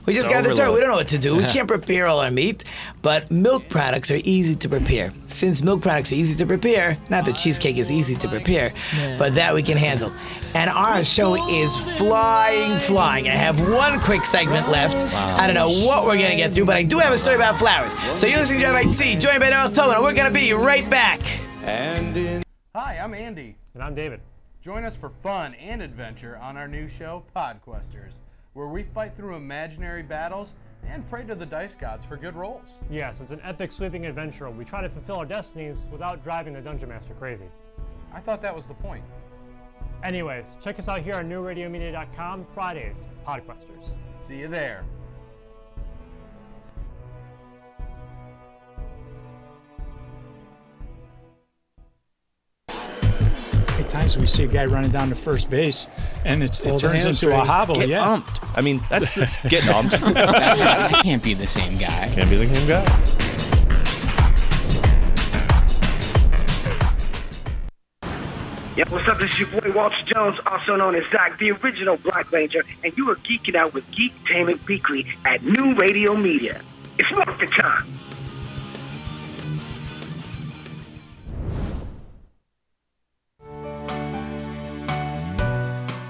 [0.06, 0.68] We just It's got the Torah.
[0.68, 0.74] overload.
[0.74, 1.36] We don't know what to do.
[1.36, 2.62] We can't prepare all our meat,
[3.02, 5.10] but milk products are easy to prepare.
[5.26, 8.72] Since milk products are easy to prepare, not that cheesecake is easy to prepare,
[9.18, 10.12] but that we can handle.
[10.54, 13.26] And our show is flying, flying.
[13.26, 14.96] I have one quick segment left.
[15.12, 17.58] I don't know what we're gonna get through, but I do have a story about
[17.58, 17.96] flowers.
[18.18, 21.20] So you're listening to MIT, joined by Noel Tobin, and we're gonna be right back.
[21.64, 22.42] And in
[22.76, 23.56] Hi, I'm Andy.
[23.74, 24.20] And I'm David.
[24.62, 28.12] Join us for fun and adventure on our new show, Podquesters,
[28.54, 30.52] where we fight through imaginary battles
[30.86, 32.68] and pray to the dice gods for good rolls.
[32.90, 34.48] Yes, it's an epic sweeping adventure.
[34.50, 37.48] We try to fulfill our destinies without driving the Dungeon Master crazy.
[38.12, 39.04] I thought that was the point.
[40.02, 43.90] Anyways, check us out here on newradiomedia.com Fridays, Podquesters.
[44.26, 44.84] See you there.
[53.94, 55.86] Times we see a guy running down to first base,
[56.24, 57.76] and it's, it Hold the turns into a hobble.
[57.76, 58.40] Get yeah, umped.
[58.56, 59.92] I mean, that's the, getting umped.
[59.92, 62.10] that, that can't be the same guy.
[62.12, 62.84] Can't be the same guy.
[68.76, 69.20] Yo, what's up?
[69.20, 72.92] This is your boy Walter Jones, also known as Zach, the original Black Ranger, and
[72.96, 76.60] you are geeking out with Geek Geektainment Weekly at New Radio Media.
[76.98, 77.86] It's market time.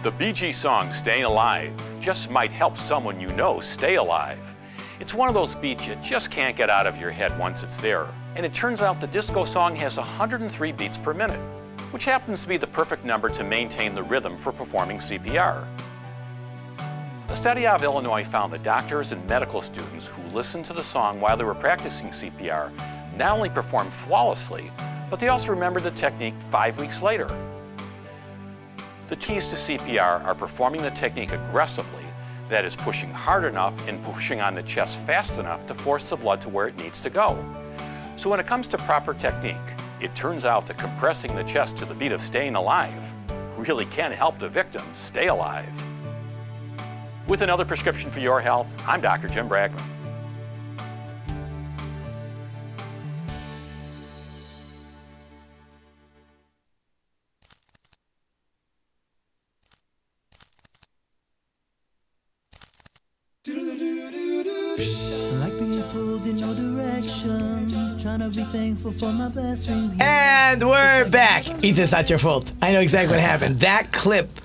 [0.05, 4.55] The Gees song Staying Alive just might help someone you know stay alive.
[5.01, 7.79] It's one of those beats you just can't get out of your head once it's
[7.79, 8.09] there.
[8.37, 11.41] And it turns out the disco song has 103 beats per minute,
[11.91, 15.67] which happens to be the perfect number to maintain the rhythm for performing CPR.
[17.31, 20.83] A study out of Illinois found that doctors and medical students who listened to the
[20.83, 22.71] song while they were practicing CPR
[23.17, 24.71] not only performed flawlessly,
[25.09, 27.35] but they also remembered the technique five weeks later.
[29.09, 32.05] The T's to CPR are performing the technique aggressively,
[32.49, 36.17] that is, pushing hard enough and pushing on the chest fast enough to force the
[36.17, 37.39] blood to where it needs to go.
[38.17, 39.57] So when it comes to proper technique,
[40.01, 43.13] it turns out that compressing the chest to the beat of staying alive
[43.59, 45.71] really can help the victim stay alive.
[47.29, 49.29] With another prescription for your health, I'm Dr.
[49.29, 49.83] Jim Bragman.
[64.77, 67.69] Like being pulled in your direction.
[67.97, 69.97] Trying to be thankful for my blessings.
[70.01, 71.47] And we're back.
[71.63, 72.53] Ethan, it's not your fault.
[72.61, 73.61] I know exactly what happened.
[73.61, 74.41] That clip,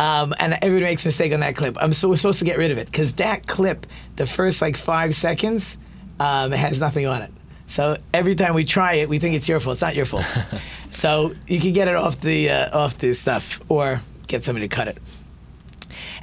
[0.00, 1.76] um, and everybody makes a mistake on that clip.
[1.80, 4.76] I'm so we're supposed to get rid of it because that clip, the first like
[4.76, 5.78] five seconds,
[6.18, 7.30] um, has nothing on it.
[7.68, 9.74] So every time we try it, we think it's your fault.
[9.74, 10.24] It's not your fault.
[10.90, 14.74] so you can get it off the uh, off the stuff or get somebody to
[14.74, 14.98] cut it.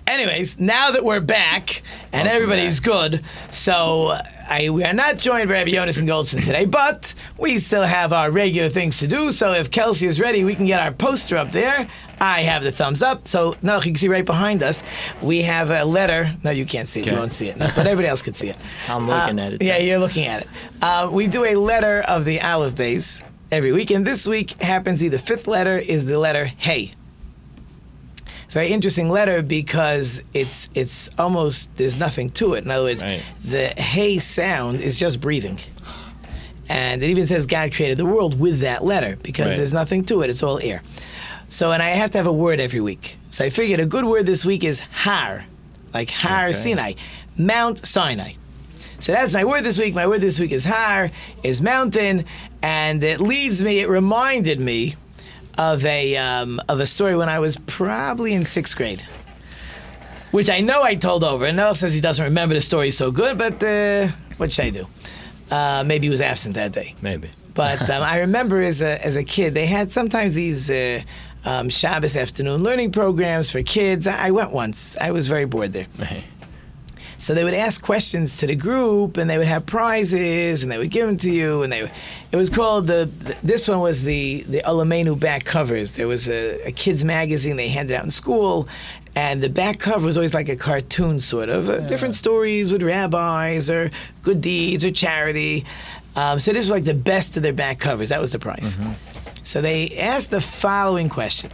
[0.06, 1.82] Anyways, now that we're back
[2.14, 4.14] and everybody's good, so
[4.50, 8.14] I, we are not joined by Rabbi Jonas and Goldson today, but we still have
[8.14, 9.32] our regular things to do.
[9.32, 11.88] So if Kelsey is ready, we can get our poster up there.
[12.20, 13.28] I have the thumbs up.
[13.28, 14.84] So no, you can see right behind us,
[15.22, 16.34] we have a letter.
[16.44, 17.08] No, you can't see it.
[17.08, 18.58] You won't see it, no, but everybody else can see it.
[18.90, 19.62] I'm looking Uh, at it.
[19.64, 20.48] Yeah, you're looking at it.
[20.82, 25.00] Uh, we do a letter of the Aleph Beis every week, and this week happens
[25.00, 26.94] to be the fifth letter is the letter Hey.
[28.50, 32.64] Very interesting letter because it's it's almost there's nothing to it.
[32.64, 33.04] In other words,
[33.44, 35.60] the Hey sound is just breathing.
[36.70, 39.58] And it even says God created the world with that letter because Right.
[39.58, 40.30] there's nothing to it.
[40.30, 40.82] It's all air.
[41.50, 43.18] So, and I have to have a word every week.
[43.30, 45.46] So I figured a good word this week is Har,
[45.94, 46.54] like Har Okay.
[46.54, 46.94] Sinai,
[47.38, 48.34] Mount Sinai.
[49.00, 49.94] So that's my word this week.
[49.94, 51.10] My word this week is Har,
[51.44, 52.26] is mountain,
[52.62, 53.80] and it leads me.
[53.80, 54.96] It reminded me
[55.58, 59.06] of a um, of a story when I was probably in sixth grade,
[60.32, 61.46] which I know I told over.
[61.46, 64.70] And Noel says he doesn't remember the story so good, but uh, what should I
[64.70, 64.88] do?
[65.50, 66.96] Uh, maybe he was absent that day.
[67.02, 67.30] Maybe.
[67.54, 71.02] But um, I remember as a as a kid, they had sometimes these uh,
[71.46, 74.06] um, Shabbos afternoon learning programs for kids.
[74.06, 74.98] I, I went once.
[74.98, 75.88] I was very bored there.
[77.20, 80.78] So they would ask questions to the group, and they would have prizes, and they
[80.78, 81.64] would give them to you.
[81.64, 81.92] And they,
[82.32, 83.10] it was called the.
[83.42, 85.96] This one was the the Olomeinu back covers.
[85.96, 88.68] There was a, a kids magazine they handed out in school,
[89.16, 92.84] and the back cover was always like a cartoon, sort of uh, different stories with
[92.84, 93.90] rabbis or
[94.22, 95.66] good deeds or charity.
[96.16, 98.10] Um, so this was like the best of their back covers.
[98.10, 98.78] That was the prize.
[99.44, 101.50] So they asked the following question: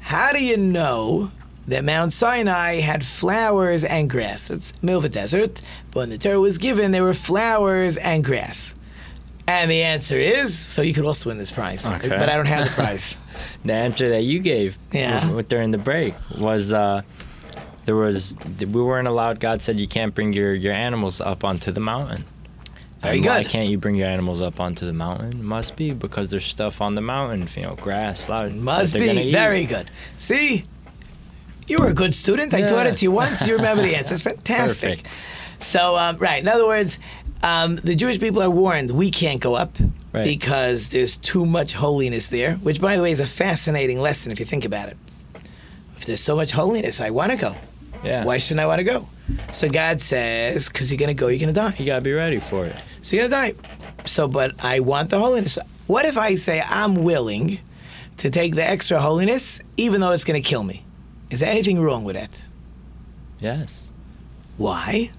[0.00, 1.32] How do you know
[1.70, 4.50] that Mount Sinai had flowers and grass?
[4.50, 5.60] It's middle of a desert,
[5.90, 8.74] but when the Torah was given, there were flowers and grass.
[9.48, 12.08] And the answer is so you could also win this prize, Okay.
[12.08, 13.18] but I don't have the prize.
[13.64, 15.42] the answer that you gave Yeah.
[15.48, 17.02] during the break was uh,
[17.84, 19.40] there was we weren't allowed.
[19.40, 22.24] God said you can't bring your, your animals up onto the mountain.
[23.00, 25.42] Very and Why can't you bring your animals up onto the mountain?
[25.42, 28.54] Must be because there's stuff on the mountain, you know, grass, flowers.
[28.54, 29.32] Must be eat.
[29.32, 29.90] very good.
[30.18, 30.66] See,
[31.70, 32.52] you were a good student.
[32.52, 33.46] I taught it to you once.
[33.46, 34.14] You remember the answer.
[34.14, 35.02] It's fantastic.
[35.04, 35.62] Perfect.
[35.62, 36.42] So, um, right.
[36.42, 36.98] In other words,
[37.42, 39.76] um, the Jewish people are warned we can't go up
[40.12, 40.24] Right.
[40.24, 42.54] because there's too much holiness there.
[42.56, 44.96] Which, by the way, is a fascinating lesson if you think about it.
[45.96, 47.54] If there's so much holiness, I want to go.
[48.02, 48.24] Yeah.
[48.24, 49.08] Why shouldn't I want to go?
[49.52, 51.74] So God says, because you're going to go, you're going to die.
[51.78, 52.74] You gotta be ready for it.
[53.02, 53.54] So you're gonna die.
[54.06, 55.58] So, but I want the holiness.
[55.86, 57.60] What if I say I'm willing
[58.16, 60.82] to take the extra holiness, even though it's gonna kill me?
[61.30, 62.48] Is there anything wrong with that?
[63.38, 63.92] Yes.
[64.56, 65.10] Why?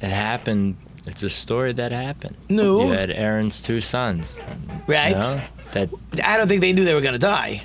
[0.00, 0.76] It happened.
[1.06, 2.36] It's a story that happened.
[2.48, 2.82] No.
[2.86, 4.40] You had Aaron's two sons.
[4.86, 5.10] Right.
[5.10, 5.42] you know,
[5.72, 5.90] that,
[6.24, 7.62] I don't think they knew they were gonna die.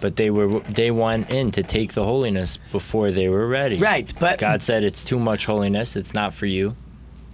[0.00, 3.76] but they were they went in to take the holiness before they were ready.
[3.76, 5.94] Right, but- God said it's too much holiness.
[5.96, 6.74] It's not for you.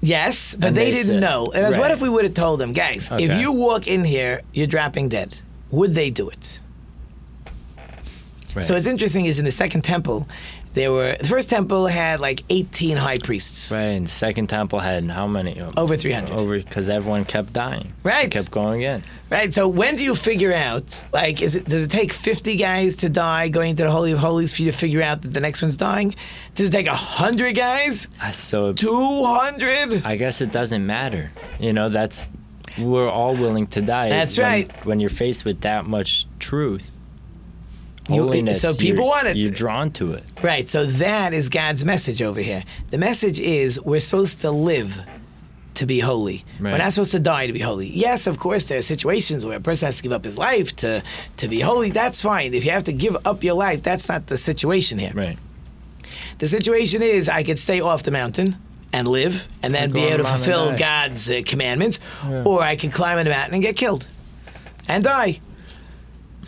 [0.02, 1.52] Yes, but they, they didn't said- know.
[1.54, 4.42] And as what if we would have told them, guys, if you walk in here,
[4.52, 5.38] you're dropping dead?
[5.70, 6.60] Would they do it?
[8.57, 8.64] Right.
[8.64, 10.26] So what's interesting is in the second temple,
[10.72, 13.70] there were the first temple had like 18 high priests.
[13.70, 13.94] Right.
[13.94, 15.61] And second temple had how many?
[15.76, 16.32] Over 300.
[16.32, 17.92] Over because everyone kept dying.
[18.02, 18.30] Right.
[18.30, 19.02] Kept going in.
[19.30, 19.52] Right.
[19.52, 21.04] So when do you figure out?
[21.12, 24.18] Like, is it does it take fifty guys to die going into the holy of
[24.18, 26.14] holies for you to figure out that the next one's dying?
[26.54, 28.09] Does it take hundred guys?
[28.22, 30.02] Uh, So Two hundred?
[30.07, 31.32] I guess it doesn't matter.
[31.61, 32.30] You know, that's
[32.78, 34.09] we're all willing to die.
[34.11, 34.86] That's when- right.
[34.86, 36.90] When you're faced with that much truth,
[38.09, 39.36] You- holiness, so people you're, want it.
[39.36, 40.24] You're drawn to it.
[40.42, 40.68] Right.
[40.68, 42.62] So that is God's message over here.
[42.88, 45.00] The message is we're supposed to live
[45.74, 46.44] to be holy.
[46.61, 47.88] We're not supposed to die to be holy.
[47.88, 50.74] Yes, of course, there are situations where a person has to give up his life
[50.76, 51.02] to
[51.38, 51.90] to be holy.
[51.90, 52.54] That's fine.
[52.54, 55.12] If you have to give up your life, that's not the situation here.
[55.14, 55.38] Right.
[56.38, 58.57] The situation is I could stay off the mountain
[58.92, 60.76] and live and then be able to fulfill.
[60.78, 62.44] God's uh, commandments, Yeah.
[62.46, 64.09] or I could climb on the mountain and get killed
[64.88, 65.40] and die.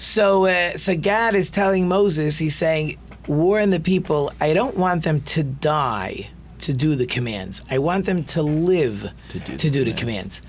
[0.00, 2.96] So, uh, so God is telling Moses, he's saying,
[3.26, 6.30] warn the people, I don't want them to die
[6.60, 7.62] to do the commands.
[7.68, 10.40] I want them to live to do, the, commands.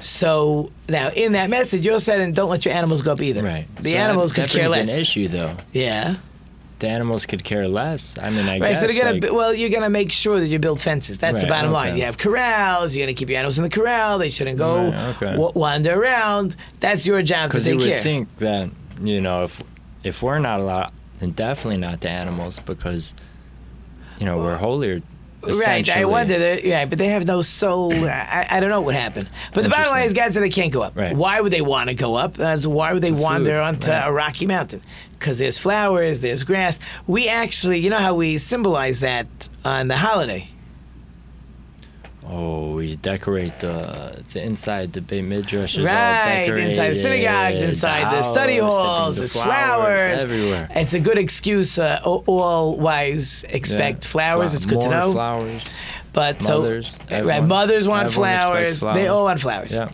[0.00, 3.42] So now in that message, you're saying don't let your animals go up either.
[3.42, 3.66] Right.
[3.76, 4.94] The So animals that, could that care less.
[4.94, 5.56] an issue, though.
[5.72, 6.14] Yeah.
[6.78, 8.18] The animals could care less.
[8.20, 8.80] I mean, I Right, guess.
[8.80, 11.16] so gonna like- well, you're gonna make sure that you build fences.
[11.16, 11.96] That's the Right, bottom line.
[11.96, 12.94] You have corrals.
[12.94, 14.18] You're gonna keep your animals in the corral.
[14.18, 15.36] They shouldn't go Right, okay.
[15.38, 16.54] wa- wander around.
[16.80, 17.72] That's your job to take care.
[17.74, 18.68] Because you would think that
[19.00, 19.62] you know if
[20.04, 23.14] if we're not allowed, then definitely not the animals because
[24.18, 25.00] you know we're holier.
[25.54, 26.58] Right, I wonder.
[26.58, 27.92] Yeah, but they have no soul.
[27.94, 29.28] I, I don't know what happened.
[29.54, 30.96] But the bottom line is, God said they can't go up.
[30.96, 31.14] Right.
[31.16, 32.34] Why would they want to go up?
[32.34, 34.08] That's why would they The wander food, onto right.
[34.08, 34.82] a rocky mountain?
[35.18, 36.78] Because there's flowers, there's grass.
[37.06, 39.26] We actually, you know how we symbolize that
[39.64, 40.48] on the holiday.
[42.28, 46.68] Oh, we decorate the the inside the Beit Midrash is all Right, decorated.
[46.70, 50.22] inside the synagogues, inside the, study house, halls, the there's flowers flowers.
[50.24, 50.68] everywhere.
[50.72, 51.78] It's a good excuse.
[51.78, 54.10] Uh, all- all wives expect Yeah.
[54.10, 54.50] flowers.
[54.50, 55.12] Fla- it's good to more know.
[55.12, 55.68] flowers.
[56.12, 58.96] But Mothers, so, right, mothers want everyone expects flowers.
[58.96, 59.74] They all want flowers.
[59.76, 59.88] Yeah.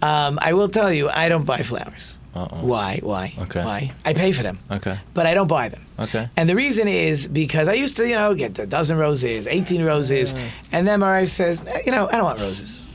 [0.00, 2.16] Um, I will tell you, I don't buy flowers.
[2.34, 2.66] Uh-oh.
[2.66, 2.98] Why?
[3.02, 3.32] Why?
[3.38, 3.64] Okay.
[3.64, 3.92] Why?
[4.04, 4.98] I pay for them, Okay.
[5.14, 5.84] but I don't buy them.
[6.00, 6.28] Okay.
[6.36, 9.84] And the reason is because I used to, you know, get a dozen roses, 18
[9.84, 10.34] roses,
[10.72, 12.90] and then my wife says, "Eh, you know, I don't want roses.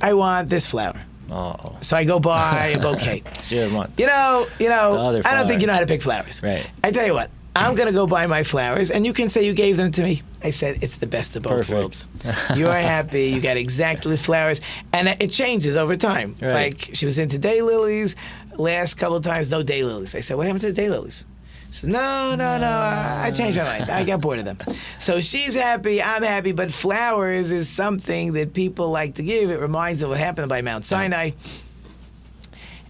[0.00, 1.00] I want this flower.
[1.30, 1.76] Oh.
[1.80, 3.22] So I go buy a bouquet.
[3.50, 3.68] You
[4.06, 6.42] know, you know, I don't think you know how to pick flowers.
[6.42, 6.68] Right.
[6.82, 9.54] I tell you what, I'm gonna go buy my flowers, and you can say you
[9.54, 10.22] gave them to me.
[10.44, 11.72] I said it's the best of both Perfect.
[11.72, 12.08] worlds.
[12.56, 13.26] You are happy.
[13.28, 14.60] You got exactly the flowers,
[14.92, 16.34] and it changes over time.
[16.42, 16.52] Right.
[16.74, 18.16] Like she was into daylilies.
[18.58, 20.14] Last couple of times, no daylilies.
[20.14, 21.24] I said, what happened to the daylilies?
[21.70, 22.68] Said, no, no, no.
[22.68, 23.90] I I changed my mind.
[23.90, 24.58] I got bored of them.
[24.98, 26.00] So she's happy.
[26.02, 26.52] I'm happy.
[26.52, 29.50] But flowers is something that people like to give.
[29.50, 31.30] It reminds them of what happened by Mount Sinai.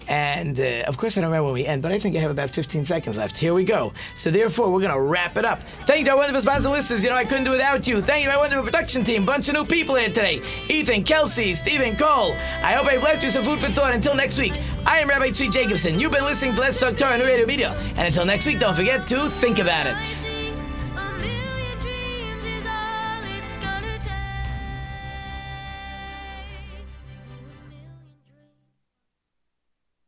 [0.09, 2.31] And uh, of course, I don't remember when we end, but I think I have
[2.31, 3.37] about 15 seconds left.
[3.37, 3.93] Here we go.
[4.15, 5.63] So therefore, we're going to wrap it up.
[5.87, 7.03] Thank you to our wonderful sponsor listeners.
[7.05, 8.01] You know, I couldn't do without you.
[8.01, 9.25] Thank you to my wonderful production team.
[9.25, 10.41] Bunch of new people here today.
[10.69, 12.33] Ethan, Kelsey, Stephen, Cole.
[12.63, 13.95] I hope I've left you some food for thought.
[13.95, 14.55] Until next week,
[14.87, 15.99] I am Rabbi Tzvi Jacobson.
[16.01, 17.73] You've been listening to Let's Talk Torah on Radio Media.
[17.97, 20.42] And until next week, don't forget to think about it.